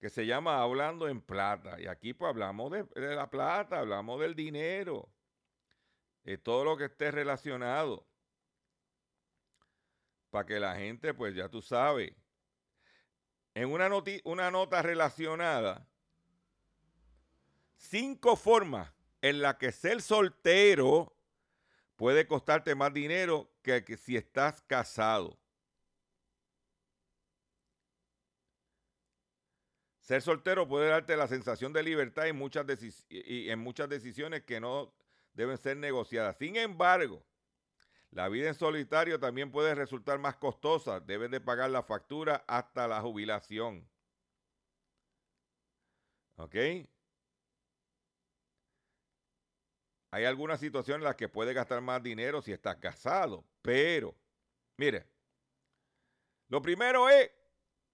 que 0.00 0.10
se 0.10 0.26
llama 0.26 0.62
Hablando 0.62 1.08
en 1.08 1.20
Plata. 1.20 1.80
Y 1.80 1.86
aquí 1.86 2.14
pues 2.14 2.28
hablamos 2.28 2.70
de, 2.70 2.86
la 2.94 3.28
plata, 3.28 3.80
hablamos 3.80 4.20
del 4.20 4.34
dinero, 4.34 5.08
de 6.24 6.38
todo 6.38 6.64
lo 6.64 6.76
que 6.76 6.84
esté 6.84 7.10
relacionado. 7.10 8.06
Para 10.30 10.46
que 10.46 10.60
la 10.60 10.76
gente, 10.76 11.14
pues 11.14 11.34
ya 11.34 11.48
tú 11.48 11.62
sabes, 11.62 12.12
en 13.54 13.72
una, 13.72 13.90
una 14.24 14.50
nota 14.50 14.82
relacionada, 14.82 15.88
cinco 17.76 18.36
formas 18.36 18.92
en 19.20 19.40
las 19.40 19.56
que 19.56 19.72
ser 19.72 20.00
soltero 20.00 21.16
puede 21.96 22.26
costarte 22.28 22.74
más 22.74 22.92
dinero 22.92 23.50
que, 23.62 23.84
que 23.84 23.96
si 23.96 24.16
estás 24.16 24.62
casado. 24.62 25.36
Ser 30.08 30.22
soltero 30.22 30.66
puede 30.66 30.88
darte 30.88 31.18
la 31.18 31.28
sensación 31.28 31.74
de 31.74 31.82
libertad 31.82 32.28
en 32.28 32.36
muchas, 32.36 32.64
y 33.10 33.50
en 33.50 33.58
muchas 33.58 33.90
decisiones 33.90 34.42
que 34.42 34.58
no 34.58 34.90
deben 35.34 35.58
ser 35.58 35.76
negociadas. 35.76 36.38
Sin 36.38 36.56
embargo, 36.56 37.22
la 38.12 38.30
vida 38.30 38.48
en 38.48 38.54
solitario 38.54 39.20
también 39.20 39.50
puede 39.50 39.74
resultar 39.74 40.18
más 40.18 40.36
costosa. 40.36 40.98
Debes 40.98 41.30
de 41.30 41.42
pagar 41.42 41.68
la 41.68 41.82
factura 41.82 42.42
hasta 42.48 42.88
la 42.88 43.02
jubilación. 43.02 43.86
¿Ok? 46.36 46.54
Hay 50.10 50.24
algunas 50.24 50.58
situaciones 50.58 51.02
en 51.02 51.04
las 51.04 51.16
que 51.16 51.28
puedes 51.28 51.54
gastar 51.54 51.82
más 51.82 52.02
dinero 52.02 52.40
si 52.40 52.50
estás 52.50 52.76
casado, 52.76 53.44
pero, 53.60 54.16
mire, 54.78 55.04
lo 56.48 56.62
primero 56.62 57.10
es 57.10 57.30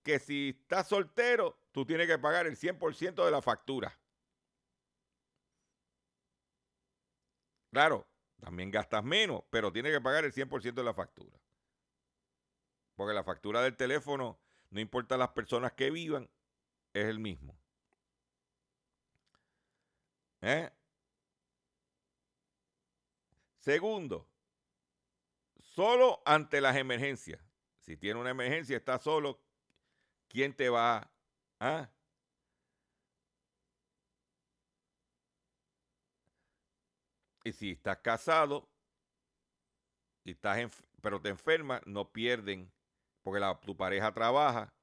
que 0.04 0.20
si 0.20 0.50
estás 0.50 0.86
soltero, 0.86 1.63
tú 1.74 1.84
tienes 1.84 2.06
que 2.06 2.18
pagar 2.20 2.46
el 2.46 2.56
100% 2.56 3.24
de 3.24 3.30
la 3.32 3.42
factura. 3.42 3.98
Claro, 7.72 8.06
también 8.38 8.70
gastas 8.70 9.02
menos, 9.02 9.42
pero 9.50 9.72
tienes 9.72 9.92
que 9.92 10.00
pagar 10.00 10.24
el 10.24 10.32
100% 10.32 10.72
de 10.72 10.84
la 10.84 10.94
factura. 10.94 11.36
Porque 12.94 13.12
la 13.12 13.24
factura 13.24 13.60
del 13.60 13.76
teléfono, 13.76 14.38
no 14.70 14.78
importa 14.78 15.16
las 15.16 15.30
personas 15.30 15.72
que 15.72 15.90
vivan, 15.90 16.30
es 16.92 17.06
el 17.06 17.18
mismo. 17.18 17.58
¿Eh? 20.42 20.70
Segundo, 23.58 24.28
solo 25.58 26.22
ante 26.24 26.60
las 26.60 26.76
emergencias. 26.76 27.42
Si 27.80 27.96
tiene 27.96 28.20
una 28.20 28.30
emergencia, 28.30 28.76
está 28.76 29.00
solo, 29.00 29.42
¿quién 30.28 30.54
te 30.54 30.68
va 30.68 31.13
¿Ah? 31.66 31.88
Y 37.42 37.52
si 37.52 37.70
estás 37.70 37.96
casado 38.00 38.68
y 40.24 40.32
estás 40.32 40.58
pero 41.00 41.22
te 41.22 41.30
enfermas, 41.30 41.80
no 41.86 42.12
pierden, 42.12 42.70
porque 43.22 43.42
tu 43.64 43.74
pareja 43.78 44.12
trabaja, 44.12 44.74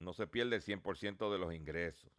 no 0.00 0.12
se 0.12 0.26
pierde 0.26 0.56
el 0.56 0.62
100% 0.62 1.30
de 1.30 1.38
los 1.38 1.54
ingresos. 1.54 2.10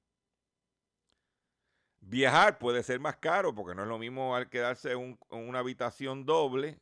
Viajar 2.00 2.58
puede 2.58 2.84
ser 2.84 3.02
más 3.02 3.18
caro 3.18 3.54
porque 3.54 3.76
no 3.76 3.82
es 3.82 3.90
lo 3.90 3.98
mismo 3.98 4.34
al 4.34 4.50
quedarse 4.50 4.94
en, 4.94 5.20
una 5.30 5.60
habitación 5.60 6.26
doble, 6.26 6.80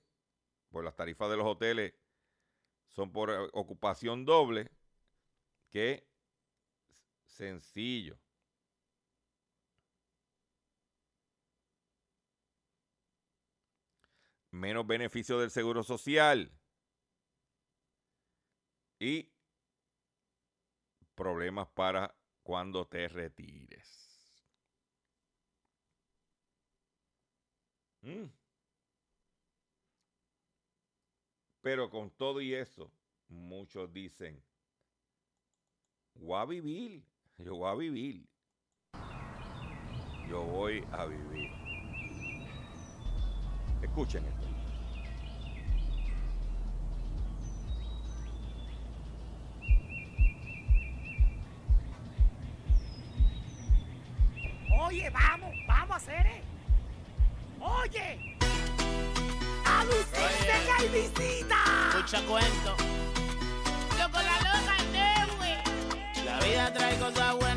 por 0.70 0.84
las 0.84 0.96
tarifas 0.96 1.32
de 1.32 1.38
los 1.38 1.48
hoteles 1.48 1.96
son 2.90 3.12
por 3.12 3.32
eh, 3.32 3.50
ocupación 3.54 4.24
doble, 4.24 4.70
que 5.72 6.13
sencillo. 7.34 8.18
Menos 14.52 14.86
beneficio 14.86 15.40
del 15.40 15.50
seguro 15.50 15.84
social. 15.84 16.52
Y 19.00 19.30
problemas 21.16 21.68
para 21.70 22.16
cuando 22.44 22.88
te 22.88 23.08
retires. 23.08 24.04
Mm. 28.02 28.26
Pero 31.62 31.90
con 31.90 32.12
todo 32.12 32.42
y 32.42 32.54
eso, 32.54 32.92
muchos 33.30 33.92
dicen, 33.92 34.44
voy 36.14 36.46
vivir. 36.46 37.13
Yo 37.38 37.56
voy 37.56 37.70
a 37.70 37.76
vivir. 37.76 38.26
Yo 40.30 40.44
voy 40.44 40.86
a 40.92 41.06
vivir. 41.06 41.52
Escuchen 43.82 44.24
esto. 44.26 44.44
Oye, 54.80 55.10
vamos, 55.10 55.56
vamos 55.68 55.92
a 55.92 55.96
hacer 55.96 56.26
eh. 56.26 56.42
Oye, 57.60 58.38
a 59.66 59.86
Lucín, 59.86 60.46
que 60.46 60.72
hay 60.72 60.90
visita. 60.90 61.56
Mucha 61.96 62.22
cuento. 62.26 63.13
Neue. 66.64 66.94
La 66.94 67.10
vida 67.10 67.53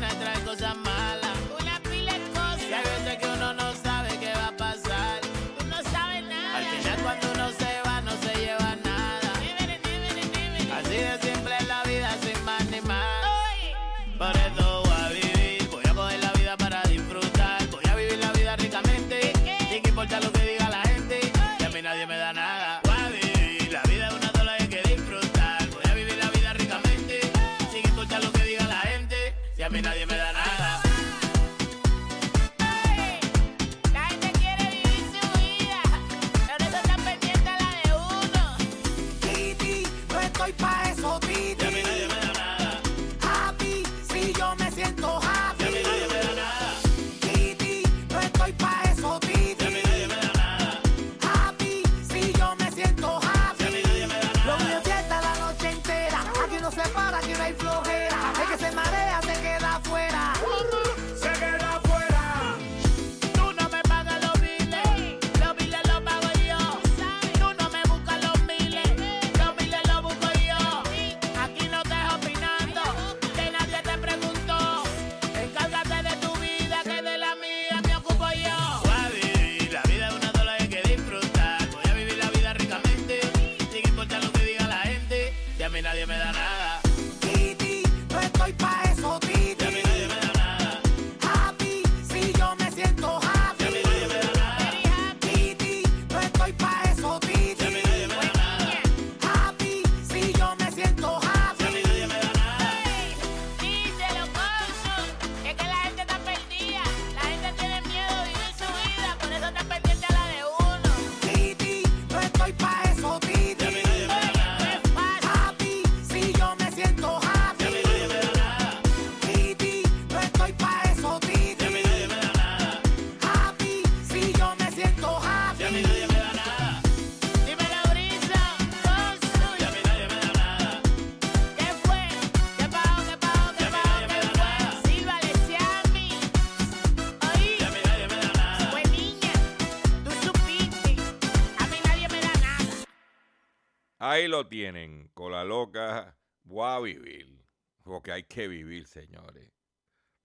Lo 144.27 144.47
tienen, 144.47 145.07
con 145.13 145.31
la 145.31 145.45
loca, 145.45 146.17
voy 146.43 146.65
a 146.65 146.79
vivir. 146.79 147.45
Porque 147.81 148.11
hay 148.11 148.23
que 148.23 148.49
vivir, 148.49 148.85
señores. 148.85 149.49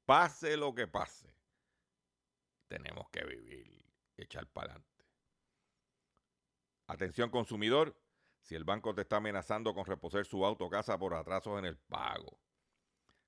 Pase 0.05 0.57
lo 0.57 0.75
que 0.75 0.89
pase, 0.89 1.33
tenemos 2.67 3.09
que 3.11 3.25
vivir 3.25 3.87
echar 4.17 4.47
para 4.49 4.73
adelante. 4.73 5.05
Atención 6.89 7.31
consumidor, 7.31 7.97
si 8.41 8.57
el 8.57 8.65
banco 8.65 8.93
te 8.95 9.03
está 9.03 9.19
amenazando 9.19 9.73
con 9.73 9.87
reposer 9.87 10.27
su 10.27 10.45
auto 10.45 10.65
o 10.65 10.71
casa 10.71 10.99
por 10.99 11.15
atrasos 11.15 11.57
en 11.61 11.65
el 11.65 11.79
pago, 11.79 12.41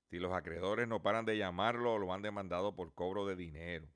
si 0.09 0.19
los 0.19 0.33
acreedores 0.33 0.87
no 0.89 1.01
paran 1.01 1.25
de 1.25 1.37
llamarlo 1.37 1.93
o 1.93 1.97
lo 1.97 2.13
han 2.13 2.21
demandado 2.21 2.75
por 2.75 2.93
cobro 2.93 3.25
de 3.25 3.37
dinero, 3.37 3.87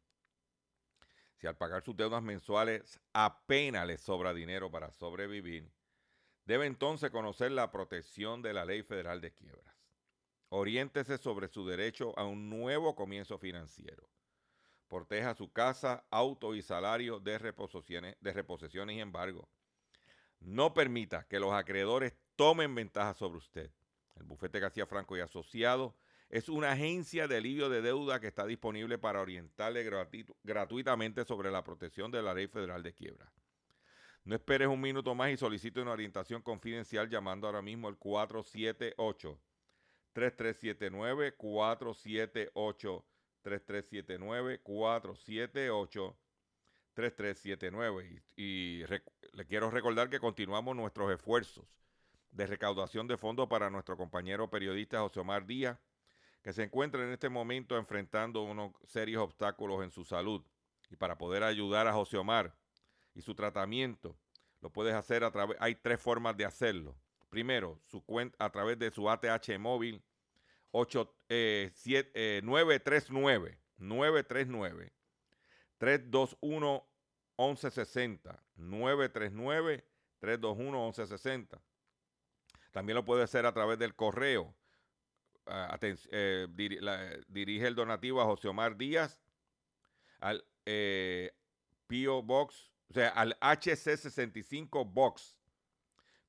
si 1.36 1.48
al 1.48 1.58
pagar 1.58 1.84
sus 1.84 1.98
deudas 1.98 2.24
mensuales 2.24 3.02
apenas 3.12 3.86
les 3.86 4.02
sobra 4.02 4.34
dinero 4.34 4.72
para 4.72 4.92
sobrevivir, 4.92 5.72
debe 6.50 6.66
entonces 6.66 7.12
conocer 7.12 7.52
la 7.52 7.70
protección 7.70 8.42
de 8.42 8.54
la 8.54 8.66
Ley 8.66 8.82
Federal 8.82 9.22
de 9.22 9.32
Quiebras. 9.32 9.76
Oriéntese 10.50 11.20
sobre 11.20 11.48
su 11.48 11.64
derecho 11.64 12.18
a 12.18 12.26
un 12.26 12.50
nuevo 12.50 12.96
comienzo 12.96 13.38
financiero. 13.38 14.10
Proteja 14.88 15.36
su 15.36 15.52
casa, 15.54 16.04
auto 16.10 16.56
y 16.56 16.64
salario 16.64 17.20
de 17.20 17.38
reposiciones, 17.38 18.18
y 18.20 19.00
embargo. 19.00 19.48
No 20.40 20.74
permita 20.74 21.28
que 21.28 21.40
los 21.40 21.54
acreedores 21.54 22.16
tomen 22.36 22.74
ventaja 22.74 23.14
sobre 23.14 23.38
usted. 23.38 23.72
El 24.16 24.24
bufete 24.24 24.60
García 24.60 24.88
Franco 24.88 25.16
y 25.16 25.20
Asociados 25.20 25.94
es 26.30 26.50
una 26.50 26.72
agencia 26.72 27.28
de 27.28 27.38
alivio 27.38 27.70
de 27.70 27.84
deuda 27.84 28.20
que 28.20 28.26
está 28.26 28.48
disponible 28.48 28.98
para 28.98 29.22
orientarle 29.22 29.88
gratuitamente 30.44 31.26
sobre 31.26 31.52
la 31.52 31.64
protección 31.64 32.10
de 32.10 32.24
la 32.24 32.34
Ley 32.34 32.48
Federal 32.48 32.82
de 32.82 32.96
Quiebras. 32.96 33.39
No 34.30 34.36
esperes 34.36 34.68
un 34.68 34.80
minuto 34.80 35.16
más 35.16 35.32
y 35.32 35.38
solicite 35.38 35.82
una 35.82 35.90
orientación 35.90 36.44
confidencial 36.44 37.10
llamando 37.10 37.48
ahora 37.48 37.64
mismo 37.64 37.88
al 37.88 37.98
478 37.98 39.40
3379 40.14 41.34
478 41.36 43.06
3379 43.42 44.62
478 44.62 46.18
3379 46.94 48.22
y, 48.36 48.44
y 48.44 48.84
le 49.34 49.48
quiero 49.48 49.72
recordar 49.72 50.12
que 50.12 50.20
continuamos 50.20 50.76
nuestros 50.76 51.12
esfuerzos 51.12 51.66
de 52.30 52.46
recaudación 52.46 53.08
de 53.08 53.18
fondos 53.18 53.50
para 53.50 53.72
nuestro 53.72 53.98
compañero 53.98 54.48
periodista 54.48 55.00
José 55.00 55.22
Omar 55.22 55.48
Díaz, 55.48 55.80
que 56.44 56.54
se 56.54 56.62
encuentra 56.62 57.04
en 57.04 57.14
este 57.14 57.30
momento 57.30 57.76
enfrentando 57.80 58.44
unos 58.44 58.74
serios 58.86 59.24
obstáculos 59.24 59.84
en 59.84 59.90
su 59.90 60.06
salud. 60.06 60.46
Y 60.92 60.98
para 60.98 61.18
poder 61.18 61.42
ayudar 61.42 61.88
a 61.88 61.94
José 61.94 62.18
Omar 62.18 62.59
y 63.20 63.22
su 63.22 63.36
tratamiento, 63.36 64.18
lo 64.62 64.70
puedes 64.72 64.94
hacer 64.96 65.24
a 65.24 65.32
través, 65.32 65.58
hay 65.60 65.76
tres 65.76 66.02
formas 66.02 66.36
de 66.38 66.46
hacerlo. 66.46 66.96
Primero, 67.30 67.80
su 67.86 68.04
cuenta 68.04 68.44
a 68.44 68.50
través 68.50 68.80
de 68.80 68.90
su 68.92 69.10
ATH 69.10 69.60
móvil 69.60 70.02
8, 70.72 71.16
eh, 71.30 71.72
eh, 71.86 72.42
939 72.44 73.60
939 73.78 74.92
321 75.78 76.86
1160 77.38 78.44
939 78.56 79.86
321 80.20 80.78
1160 80.86 81.62
también 82.72 82.96
lo 82.96 83.04
puede 83.06 83.24
hacer 83.24 83.46
a 83.48 83.54
través 83.54 83.80
del 83.80 83.96
correo. 83.96 84.54
Aten- 85.46 85.98
eh, 86.12 86.48
diri- 86.52 86.80
la- 86.80 87.18
dirige 87.28 87.66
el 87.66 87.74
donativo 87.76 88.22
a 88.22 88.26
José 88.26 88.48
Omar 88.48 88.78
Díaz 88.78 89.20
al 90.20 90.46
eh, 90.68 91.32
PO 91.88 92.22
Box, 92.22 92.70
o 92.90 92.94
sea, 92.94 93.10
al 93.10 93.38
HC65 93.40 94.92
Box 94.92 95.38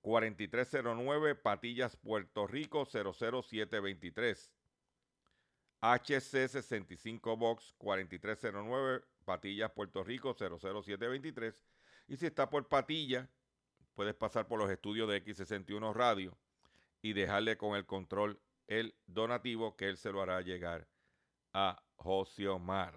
4309 0.03 1.35
Patillas, 1.35 1.97
Puerto 1.97 2.47
Rico 2.47 2.85
00723. 2.85 4.53
HC65 5.81 7.39
Box 7.39 7.75
4309 7.79 9.03
Patillas, 9.25 9.71
Puerto 9.71 10.05
Rico 10.05 10.35
00723. 10.35 11.63
Y 12.09 12.17
si 12.17 12.27
está 12.27 12.51
por 12.51 12.69
Patilla, 12.69 13.31
puedes 13.95 14.15
pasar 14.15 14.47
por 14.47 14.59
los 14.59 14.71
estudios 14.71 15.09
de 15.09 15.25
X61 15.25 15.95
Radio 15.95 16.37
y 17.01 17.15
dejarle 17.15 17.57
con 17.57 17.77
el 17.77 17.87
control 17.87 18.39
el 18.67 18.95
donativo 19.07 19.77
que 19.77 19.89
él 19.89 19.97
se 19.97 20.13
lo 20.13 20.21
hará 20.21 20.43
llegar 20.43 20.87
a 21.55 21.83
José 21.97 22.49
Omar. 22.49 22.95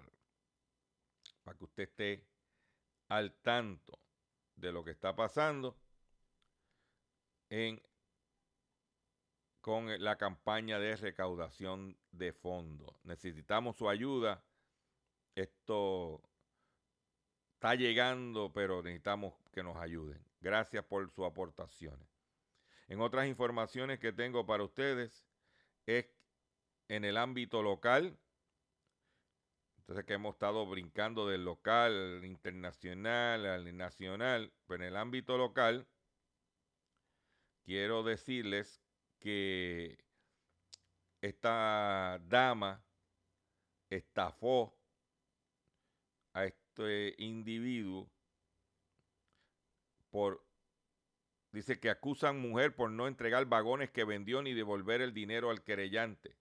Para 1.42 1.56
que 1.56 1.64
usted 1.64 1.82
esté 1.84 2.33
al 3.16 3.32
tanto 3.32 3.98
de 4.56 4.72
lo 4.72 4.84
que 4.84 4.90
está 4.90 5.14
pasando 5.14 5.76
en, 7.48 7.80
con 9.60 10.02
la 10.02 10.16
campaña 10.16 10.78
de 10.78 10.96
recaudación 10.96 11.96
de 12.10 12.32
fondos. 12.32 12.94
Necesitamos 13.04 13.76
su 13.76 13.88
ayuda. 13.88 14.42
Esto 15.34 16.22
está 17.54 17.74
llegando, 17.76 18.52
pero 18.52 18.82
necesitamos 18.82 19.34
que 19.52 19.62
nos 19.62 19.76
ayuden. 19.76 20.20
Gracias 20.40 20.84
por 20.84 21.08
sus 21.10 21.24
aportaciones. 21.24 22.08
En 22.88 23.00
otras 23.00 23.26
informaciones 23.26 23.98
que 23.98 24.12
tengo 24.12 24.44
para 24.44 24.64
ustedes 24.64 25.24
es 25.86 26.06
en 26.88 27.04
el 27.04 27.16
ámbito 27.16 27.62
local. 27.62 28.18
Entonces 29.84 30.06
que 30.06 30.14
hemos 30.14 30.34
estado 30.34 30.64
brincando 30.64 31.28
del 31.28 31.44
local 31.44 31.92
al 31.92 32.24
internacional, 32.24 33.44
al 33.44 33.76
nacional, 33.76 34.50
pero 34.66 34.82
en 34.82 34.88
el 34.88 34.96
ámbito 34.96 35.36
local 35.36 35.86
quiero 37.66 38.02
decirles 38.02 38.80
que 39.18 39.98
esta 41.20 42.18
dama 42.24 42.82
estafó 43.90 44.74
a 46.32 46.46
este 46.46 47.14
individuo 47.18 48.10
por 50.10 50.42
dice 51.52 51.78
que 51.78 51.90
acusan 51.90 52.40
mujer 52.40 52.74
por 52.74 52.90
no 52.90 53.06
entregar 53.06 53.44
vagones 53.46 53.90
que 53.90 54.04
vendió 54.04 54.42
ni 54.42 54.54
devolver 54.54 55.02
el 55.02 55.12
dinero 55.12 55.50
al 55.50 55.62
querellante. 55.62 56.36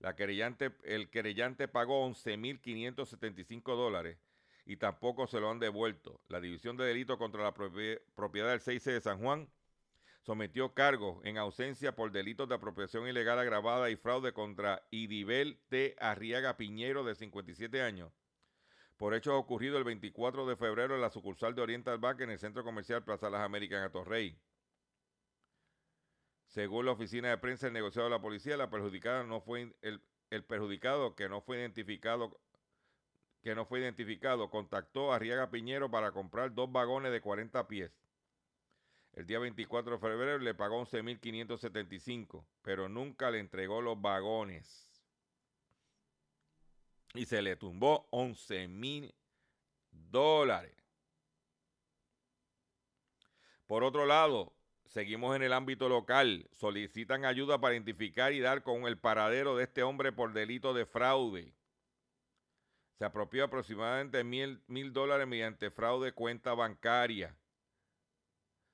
La 0.00 0.14
querellante, 0.14 0.72
el 0.84 1.10
querellante 1.10 1.66
pagó 1.66 2.08
11.575 2.08 3.76
dólares 3.76 4.18
y 4.64 4.76
tampoco 4.76 5.26
se 5.26 5.40
lo 5.40 5.50
han 5.50 5.58
devuelto. 5.58 6.20
La 6.28 6.40
División 6.40 6.76
de 6.76 6.84
Delito 6.84 7.18
contra 7.18 7.42
la 7.42 7.54
Propiedad 7.54 8.50
del 8.50 8.60
6 8.60 8.84
de 8.84 9.00
San 9.00 9.18
Juan 9.18 9.48
sometió 10.22 10.74
cargos 10.74 11.24
en 11.24 11.38
ausencia 11.38 11.96
por 11.96 12.12
delitos 12.12 12.48
de 12.48 12.54
apropiación 12.54 13.08
ilegal 13.08 13.38
agravada 13.38 13.88
y 13.88 13.96
fraude 13.96 14.32
contra 14.32 14.86
Idibel 14.90 15.58
T. 15.68 15.96
Arriaga 15.98 16.58
Piñero, 16.58 17.02
de 17.02 17.14
57 17.14 17.80
años, 17.80 18.12
por 18.98 19.14
hechos 19.14 19.34
ocurridos 19.34 19.78
el 19.78 19.84
24 19.84 20.46
de 20.46 20.56
febrero 20.56 20.94
en 20.94 21.00
la 21.00 21.10
sucursal 21.10 21.54
de 21.54 21.62
Oriental 21.62 21.98
Bank 21.98 22.20
en 22.20 22.30
el 22.30 22.38
centro 22.38 22.62
comercial 22.62 23.04
Plaza 23.04 23.30
Las 23.30 23.40
Américas 23.40 23.78
en 23.78 23.84
Atorrey. 23.84 24.38
Según 26.48 26.86
la 26.86 26.92
oficina 26.92 27.28
de 27.28 27.38
prensa 27.38 27.66
del 27.66 27.74
negociado 27.74 28.08
de 28.08 28.14
la 28.14 28.22
policía, 28.22 28.56
la 28.56 28.70
perjudicada 28.70 29.22
no 29.22 29.40
fue 29.40 29.74
el, 29.82 30.02
el 30.30 30.44
perjudicado 30.44 31.14
que 31.14 31.28
no 31.28 31.40
fue 31.42 31.58
identificado 31.58 32.40
que 33.42 33.54
no 33.54 33.66
fue 33.66 33.80
identificado 33.80 34.50
contactó 34.50 35.12
a 35.12 35.18
Riaga 35.18 35.50
Piñero 35.50 35.90
para 35.90 36.10
comprar 36.10 36.52
dos 36.54 36.72
vagones 36.72 37.12
de 37.12 37.20
40 37.20 37.68
pies. 37.68 37.92
El 39.12 39.26
día 39.26 39.38
24 39.38 39.92
de 39.92 39.98
febrero 39.98 40.38
le 40.38 40.54
pagó 40.54 40.84
11.575, 40.84 42.44
pero 42.62 42.88
nunca 42.88 43.30
le 43.30 43.38
entregó 43.38 43.80
los 43.80 44.00
vagones. 44.00 44.90
Y 47.14 47.26
se 47.26 47.42
le 47.42 47.56
tumbó 47.56 48.08
11.000 48.10 49.14
dólares. 49.92 50.74
Por 53.66 53.84
otro 53.84 54.04
lado, 54.04 54.57
Seguimos 54.88 55.36
en 55.36 55.42
el 55.42 55.52
ámbito 55.52 55.88
local. 55.88 56.48
Solicitan 56.52 57.24
ayuda 57.24 57.60
para 57.60 57.74
identificar 57.74 58.32
y 58.32 58.40
dar 58.40 58.62
con 58.62 58.86
el 58.86 58.98
paradero 58.98 59.56
de 59.56 59.64
este 59.64 59.82
hombre 59.82 60.12
por 60.12 60.32
delito 60.32 60.72
de 60.72 60.86
fraude. 60.86 61.54
Se 62.98 63.04
apropió 63.04 63.44
aproximadamente 63.44 64.24
mil, 64.24 64.62
mil 64.66 64.92
dólares 64.92 65.28
mediante 65.28 65.70
fraude 65.70 66.12
cuenta 66.12 66.54
bancaria. 66.54 67.36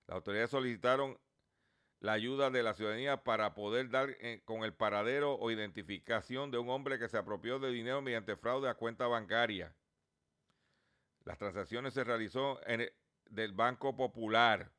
Las 0.06 0.16
autoridades 0.16 0.50
solicitaron 0.50 1.18
la 1.98 2.12
ayuda 2.12 2.50
de 2.50 2.62
la 2.62 2.74
ciudadanía 2.74 3.24
para 3.24 3.54
poder 3.54 3.90
dar 3.90 4.10
eh, 4.20 4.40
con 4.44 4.62
el 4.62 4.72
paradero 4.72 5.34
o 5.34 5.50
identificación 5.50 6.50
de 6.50 6.58
un 6.58 6.68
hombre 6.68 6.98
que 6.98 7.08
se 7.08 7.18
apropió 7.18 7.58
de 7.58 7.70
dinero 7.70 8.02
mediante 8.02 8.36
fraude 8.36 8.68
a 8.68 8.74
cuenta 8.74 9.06
bancaria. 9.08 9.74
Las 11.24 11.38
transacciones 11.38 11.94
se 11.94 12.04
realizó 12.04 12.60
en 12.66 12.82
el, 12.82 12.92
del 13.30 13.52
Banco 13.52 13.96
Popular. 13.96 14.70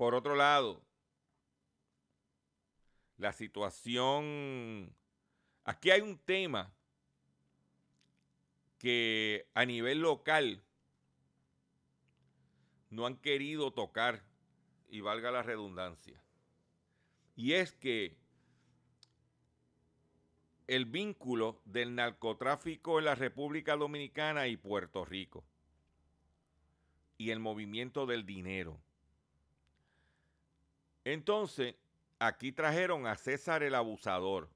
Por 0.00 0.14
otro 0.14 0.34
lado, 0.34 0.80
la 3.18 3.34
situación, 3.34 4.96
aquí 5.64 5.90
hay 5.90 6.00
un 6.00 6.16
tema 6.16 6.72
que 8.78 9.46
a 9.52 9.66
nivel 9.66 10.00
local 10.00 10.64
no 12.88 13.04
han 13.04 13.18
querido 13.18 13.74
tocar, 13.74 14.24
y 14.88 15.02
valga 15.02 15.30
la 15.30 15.42
redundancia, 15.42 16.24
y 17.36 17.52
es 17.52 17.72
que 17.72 18.16
el 20.66 20.86
vínculo 20.86 21.60
del 21.66 21.94
narcotráfico 21.94 23.00
en 23.00 23.04
la 23.04 23.16
República 23.16 23.76
Dominicana 23.76 24.48
y 24.48 24.56
Puerto 24.56 25.04
Rico 25.04 25.44
y 27.18 27.32
el 27.32 27.38
movimiento 27.38 28.06
del 28.06 28.24
dinero. 28.24 28.80
Entonces, 31.04 31.74
aquí 32.18 32.52
trajeron 32.52 33.06
a 33.06 33.16
César 33.16 33.62
el 33.62 33.74
Abusador, 33.74 34.50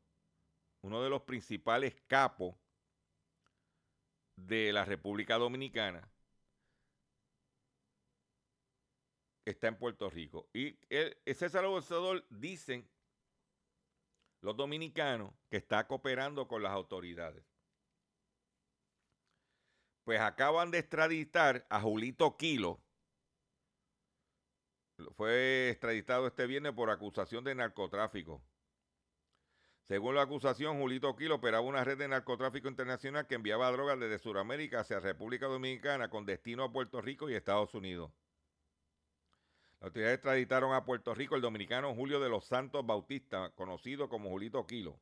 uno 0.83 1.03
de 1.03 1.11
los 1.11 1.23
principales 1.23 1.97
capos 2.07 2.55
de 4.37 4.73
la 4.73 4.85
República 4.85 5.37
Dominicana. 5.37 6.09
Está 9.45 9.69
en 9.69 9.77
Puerto 9.77 10.09
Rico. 10.11 10.49
Y 10.53 10.79
el, 10.89 11.17
César 11.35 11.61
el 11.61 11.71
Abusador 11.71 12.27
dicen 12.31 12.89
los 14.41 14.57
dominicanos 14.57 15.33
que 15.49 15.57
está 15.57 15.87
cooperando 15.87 16.47
con 16.47 16.63
las 16.63 16.73
autoridades. 16.73 17.45
Pues 20.05 20.21
acaban 20.21 20.71
de 20.71 20.79
extraditar 20.79 21.67
a 21.71 21.81
Julito 21.81 22.37
Quilo, 22.37 22.84
fue 25.17 25.71
extraditado 25.71 26.27
este 26.27 26.47
viernes 26.47 26.73
por 26.73 26.91
acusación 26.91 27.45
de 27.45 27.55
narcotráfico. 27.55 28.43
Según 29.87 30.15
la 30.15 30.23
acusación, 30.23 30.79
Julito 30.81 31.15
Quilo 31.15 31.37
operaba 31.37 31.67
una 31.67 31.85
red 31.85 31.99
de 31.99 32.09
narcotráfico 32.09 32.69
internacional 32.69 33.27
que 33.27 33.35
enviaba 33.35 33.71
drogas 33.71 34.01
desde 34.01 34.19
Sudamérica 34.19 34.81
hacia 34.81 34.99
República 34.99 35.47
Dominicana 35.47 36.09
con 36.09 36.25
destino 36.25 36.65
a 36.65 36.73
Puerto 36.73 37.03
Rico 37.03 37.29
y 37.29 37.35
Estados 37.35 37.75
Unidos. 37.75 38.11
Las 39.81 39.89
autoridades 39.89 40.15
extraditaron 40.15 40.73
a 40.73 40.85
Puerto 40.87 41.15
Rico 41.15 41.37
el 41.37 41.43
dominicano 41.43 41.95
Julio 41.95 42.19
de 42.19 42.31
los 42.31 42.47
Santos 42.47 42.87
Bautista, 42.87 43.51
conocido 43.51 44.09
como 44.09 44.31
Julito 44.31 44.67
Quilo. 44.67 44.99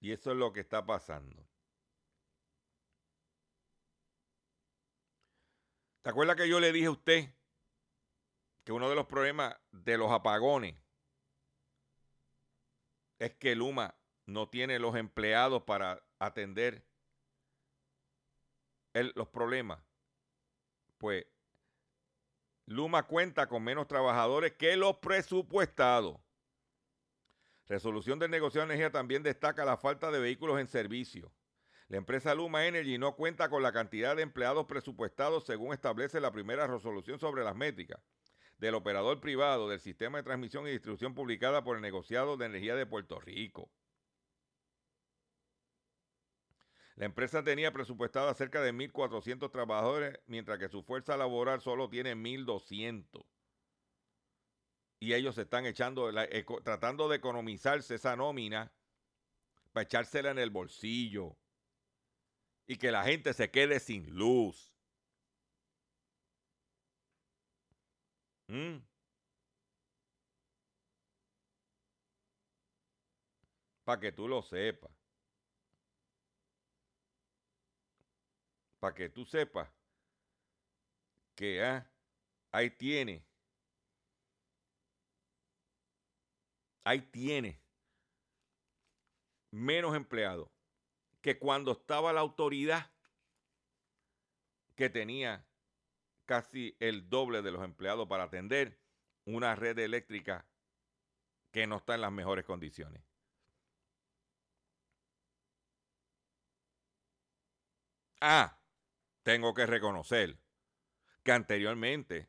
Y 0.00 0.12
eso 0.12 0.30
es 0.30 0.36
lo 0.38 0.52
que 0.52 0.60
está 0.60 0.86
pasando. 0.86 1.44
¿Se 6.08 6.12
acuerda 6.12 6.36
que 6.36 6.48
yo 6.48 6.58
le 6.58 6.72
dije 6.72 6.86
a 6.86 6.92
usted 6.92 7.34
que 8.64 8.72
uno 8.72 8.88
de 8.88 8.94
los 8.94 9.04
problemas 9.04 9.54
de 9.72 9.98
los 9.98 10.10
apagones 10.10 10.74
es 13.18 13.34
que 13.34 13.54
Luma 13.54 13.94
no 14.24 14.48
tiene 14.48 14.78
los 14.78 14.96
empleados 14.96 15.64
para 15.64 16.02
atender 16.18 16.82
los 18.94 19.28
problemas? 19.28 19.82
Pues 20.96 21.26
Luma 22.64 23.02
cuenta 23.02 23.46
con 23.46 23.62
menos 23.62 23.86
trabajadores 23.86 24.54
que 24.54 24.78
los 24.78 24.96
presupuestados. 24.96 26.18
Resolución 27.66 28.18
del 28.18 28.30
negocio 28.30 28.62
de 28.62 28.64
energía 28.64 28.90
también 28.90 29.22
destaca 29.22 29.62
la 29.66 29.76
falta 29.76 30.10
de 30.10 30.20
vehículos 30.20 30.58
en 30.58 30.68
servicio. 30.68 31.30
La 31.88 31.96
empresa 31.96 32.34
Luma 32.34 32.66
Energy 32.66 32.98
no 32.98 33.16
cuenta 33.16 33.48
con 33.48 33.62
la 33.62 33.72
cantidad 33.72 34.14
de 34.14 34.22
empleados 34.22 34.66
presupuestados 34.66 35.44
según 35.44 35.72
establece 35.72 36.20
la 36.20 36.30
primera 36.30 36.66
resolución 36.66 37.18
sobre 37.18 37.44
las 37.44 37.56
métricas 37.56 37.98
del 38.58 38.74
operador 38.74 39.20
privado 39.20 39.68
del 39.68 39.80
sistema 39.80 40.18
de 40.18 40.24
transmisión 40.24 40.66
y 40.66 40.70
distribución 40.70 41.14
publicada 41.14 41.64
por 41.64 41.76
el 41.76 41.82
negociado 41.82 42.36
de 42.36 42.46
energía 42.46 42.74
de 42.74 42.84
Puerto 42.84 43.18
Rico. 43.20 43.70
La 46.96 47.06
empresa 47.06 47.42
tenía 47.42 47.72
presupuestado 47.72 48.28
a 48.28 48.34
cerca 48.34 48.60
de 48.60 48.74
1.400 48.74 49.50
trabajadores, 49.50 50.18
mientras 50.26 50.58
que 50.58 50.68
su 50.68 50.82
fuerza 50.82 51.16
laboral 51.16 51.60
solo 51.60 51.88
tiene 51.88 52.16
1.200. 52.16 53.24
Y 54.98 55.14
ellos 55.14 55.38
están 55.38 55.64
echando, 55.64 56.10
tratando 56.64 57.08
de 57.08 57.16
economizarse 57.16 57.94
esa 57.94 58.16
nómina 58.16 58.72
para 59.72 59.84
echársela 59.84 60.32
en 60.32 60.40
el 60.40 60.50
bolsillo 60.50 61.38
y 62.68 62.76
que 62.76 62.92
la 62.92 63.02
gente 63.02 63.32
se 63.32 63.50
quede 63.50 63.80
sin 63.80 64.14
luz. 64.14 64.72
¿Mm? 68.46 68.78
Para 73.84 74.00
que 74.00 74.12
tú 74.12 74.28
lo 74.28 74.42
sepas. 74.42 74.92
Para 78.78 78.94
que 78.94 79.08
tú 79.08 79.24
sepas 79.24 79.68
que 81.34 81.64
ah, 81.64 81.90
ahí 82.52 82.70
tiene. 82.70 83.24
Ahí 86.84 87.00
tiene 87.00 87.58
menos 89.50 89.94
empleados 89.94 90.57
que 91.20 91.38
cuando 91.38 91.72
estaba 91.72 92.12
la 92.12 92.20
autoridad 92.20 92.90
que 94.74 94.88
tenía 94.90 95.44
casi 96.24 96.76
el 96.78 97.08
doble 97.08 97.42
de 97.42 97.50
los 97.50 97.64
empleados 97.64 98.06
para 98.06 98.24
atender 98.24 98.78
una 99.24 99.54
red 99.56 99.78
eléctrica 99.78 100.46
que 101.50 101.66
no 101.66 101.78
está 101.78 101.94
en 101.94 102.02
las 102.02 102.12
mejores 102.12 102.44
condiciones. 102.44 103.02
Ah, 108.20 108.58
tengo 109.22 109.54
que 109.54 109.66
reconocer 109.66 110.38
que 111.22 111.32
anteriormente 111.32 112.28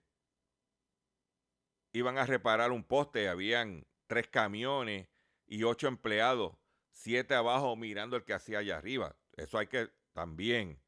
iban 1.93 2.17
a 2.17 2.25
reparar 2.25 2.71
un 2.71 2.83
poste, 2.83 3.27
habían 3.27 3.87
tres 4.07 4.27
camiones 4.27 5.07
y 5.47 5.63
ocho 5.63 5.87
empleados, 5.87 6.55
siete 7.00 7.34
abajo 7.34 7.76
mirando 7.78 8.18
el 8.18 8.26
que 8.26 8.34
hacía 8.34 8.60
allá 8.60 8.78
arriba. 8.78 9.16
Eso 9.38 9.58
hay 9.58 9.68
que 9.68 9.89
también, 10.12 10.82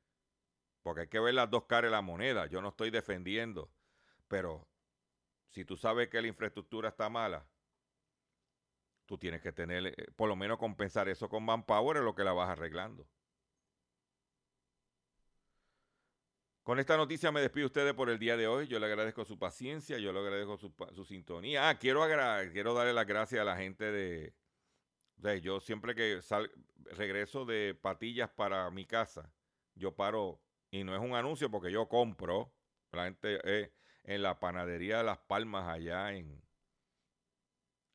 porque 0.83 1.01
hay 1.01 1.07
que 1.07 1.19
ver 1.19 1.33
las 1.33 1.49
dos 1.49 1.65
caras 1.65 1.89
de 1.89 1.95
la 1.95 2.01
moneda. 2.01 2.47
Yo 2.47 2.61
no 2.61 2.69
estoy 2.69 2.89
defendiendo, 2.91 3.71
pero 4.27 4.67
si 5.49 5.63
tú 5.63 5.77
sabes 5.77 6.09
que 6.09 6.21
la 6.21 6.27
infraestructura 6.27 6.89
está 6.89 7.09
mala, 7.09 7.47
tú 9.05 9.17
tienes 9.17 9.41
que 9.41 9.53
tener, 9.53 9.87
eh, 9.87 10.11
por 10.15 10.27
lo 10.27 10.35
menos 10.35 10.57
compensar 10.57 11.07
eso 11.07 11.29
con 11.29 11.43
manpower 11.45 11.97
en 11.97 12.05
lo 12.05 12.13
que 12.13 12.25
la 12.25 12.33
vas 12.33 12.49
arreglando. 12.49 13.07
Con 16.63 16.77
esta 16.79 16.97
noticia 16.97 17.31
me 17.31 17.41
despido 17.41 17.67
ustedes 17.67 17.93
por 17.93 18.09
el 18.09 18.19
día 18.19 18.37
de 18.37 18.47
hoy. 18.47 18.67
Yo 18.67 18.79
le 18.79 18.85
agradezco 18.85 19.25
su 19.25 19.39
paciencia, 19.39 19.97
yo 19.97 20.13
le 20.13 20.19
agradezco 20.19 20.57
su, 20.57 21.05
sintonía. 21.05 21.69
Ah, 21.69 21.79
quiero, 21.79 22.05
quiero 22.51 22.73
darle 22.73 22.93
las 22.93 23.07
gracias 23.07 23.41
a 23.41 23.45
la 23.45 23.57
gente 23.57 23.91
de, 23.91 24.35
de 25.21 25.41
yo 25.41 25.59
siempre 25.59 25.95
que 25.95 26.21
sal, 26.21 26.51
regreso 26.85 27.45
de 27.45 27.75
patillas 27.75 28.29
para 28.29 28.69
mi 28.71 28.85
casa, 28.85 29.33
yo 29.75 29.95
paro, 29.95 30.41
y 30.71 30.83
no 30.83 30.95
es 30.95 31.01
un 31.01 31.15
anuncio 31.15 31.49
porque 31.51 31.71
yo 31.71 31.87
compro, 31.87 32.53
la 32.91 33.05
gente 33.05 33.39
eh, 33.45 33.73
en 34.03 34.21
la 34.23 34.39
panadería 34.39 34.97
de 34.97 35.03
Las 35.03 35.19
Palmas 35.19 35.67
allá 35.69 36.13
en, 36.13 36.41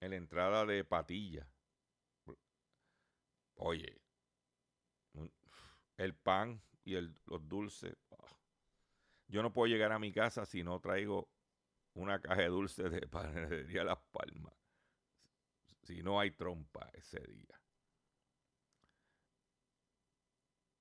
en 0.01 0.11
la 0.11 0.17
entrada 0.17 0.65
de 0.65 0.85
Patilla. 0.85 1.47
Oye, 3.57 4.01
el 5.99 6.15
pan 6.15 6.63
y 6.85 6.95
el, 6.95 7.15
los 7.27 7.47
dulces 7.49 7.97
yo 9.29 9.43
no 9.43 9.53
puedo 9.53 9.67
llegar 9.67 9.93
a 9.93 9.99
mi 9.99 10.13
casa 10.13 10.47
si 10.47 10.63
no 10.63 10.81
traigo 10.81 11.29
una 11.95 12.21
caja 12.21 12.43
de 12.43 12.49
dulce 12.49 12.89
de 12.89 13.07
panadería 13.09 13.85
Las 13.85 13.99
Palmas. 14.13 14.56
Si 15.87 16.03
no 16.03 16.19
hay 16.19 16.33
trompa 16.33 16.91
ese 16.95 17.21
día. 17.21 17.61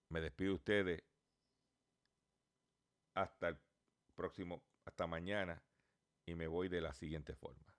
Me 0.10 0.20
despido 0.20 0.49
de 0.49 0.56
ustedes 0.56 1.03
hasta 3.14 3.49
el 3.49 3.58
próximo, 4.16 4.64
hasta 4.84 5.06
mañana 5.06 5.62
y 6.26 6.34
me 6.34 6.47
voy 6.47 6.70
de 6.70 6.82
la 6.82 6.91
siguiente 6.93 7.36
forma. 7.36 7.74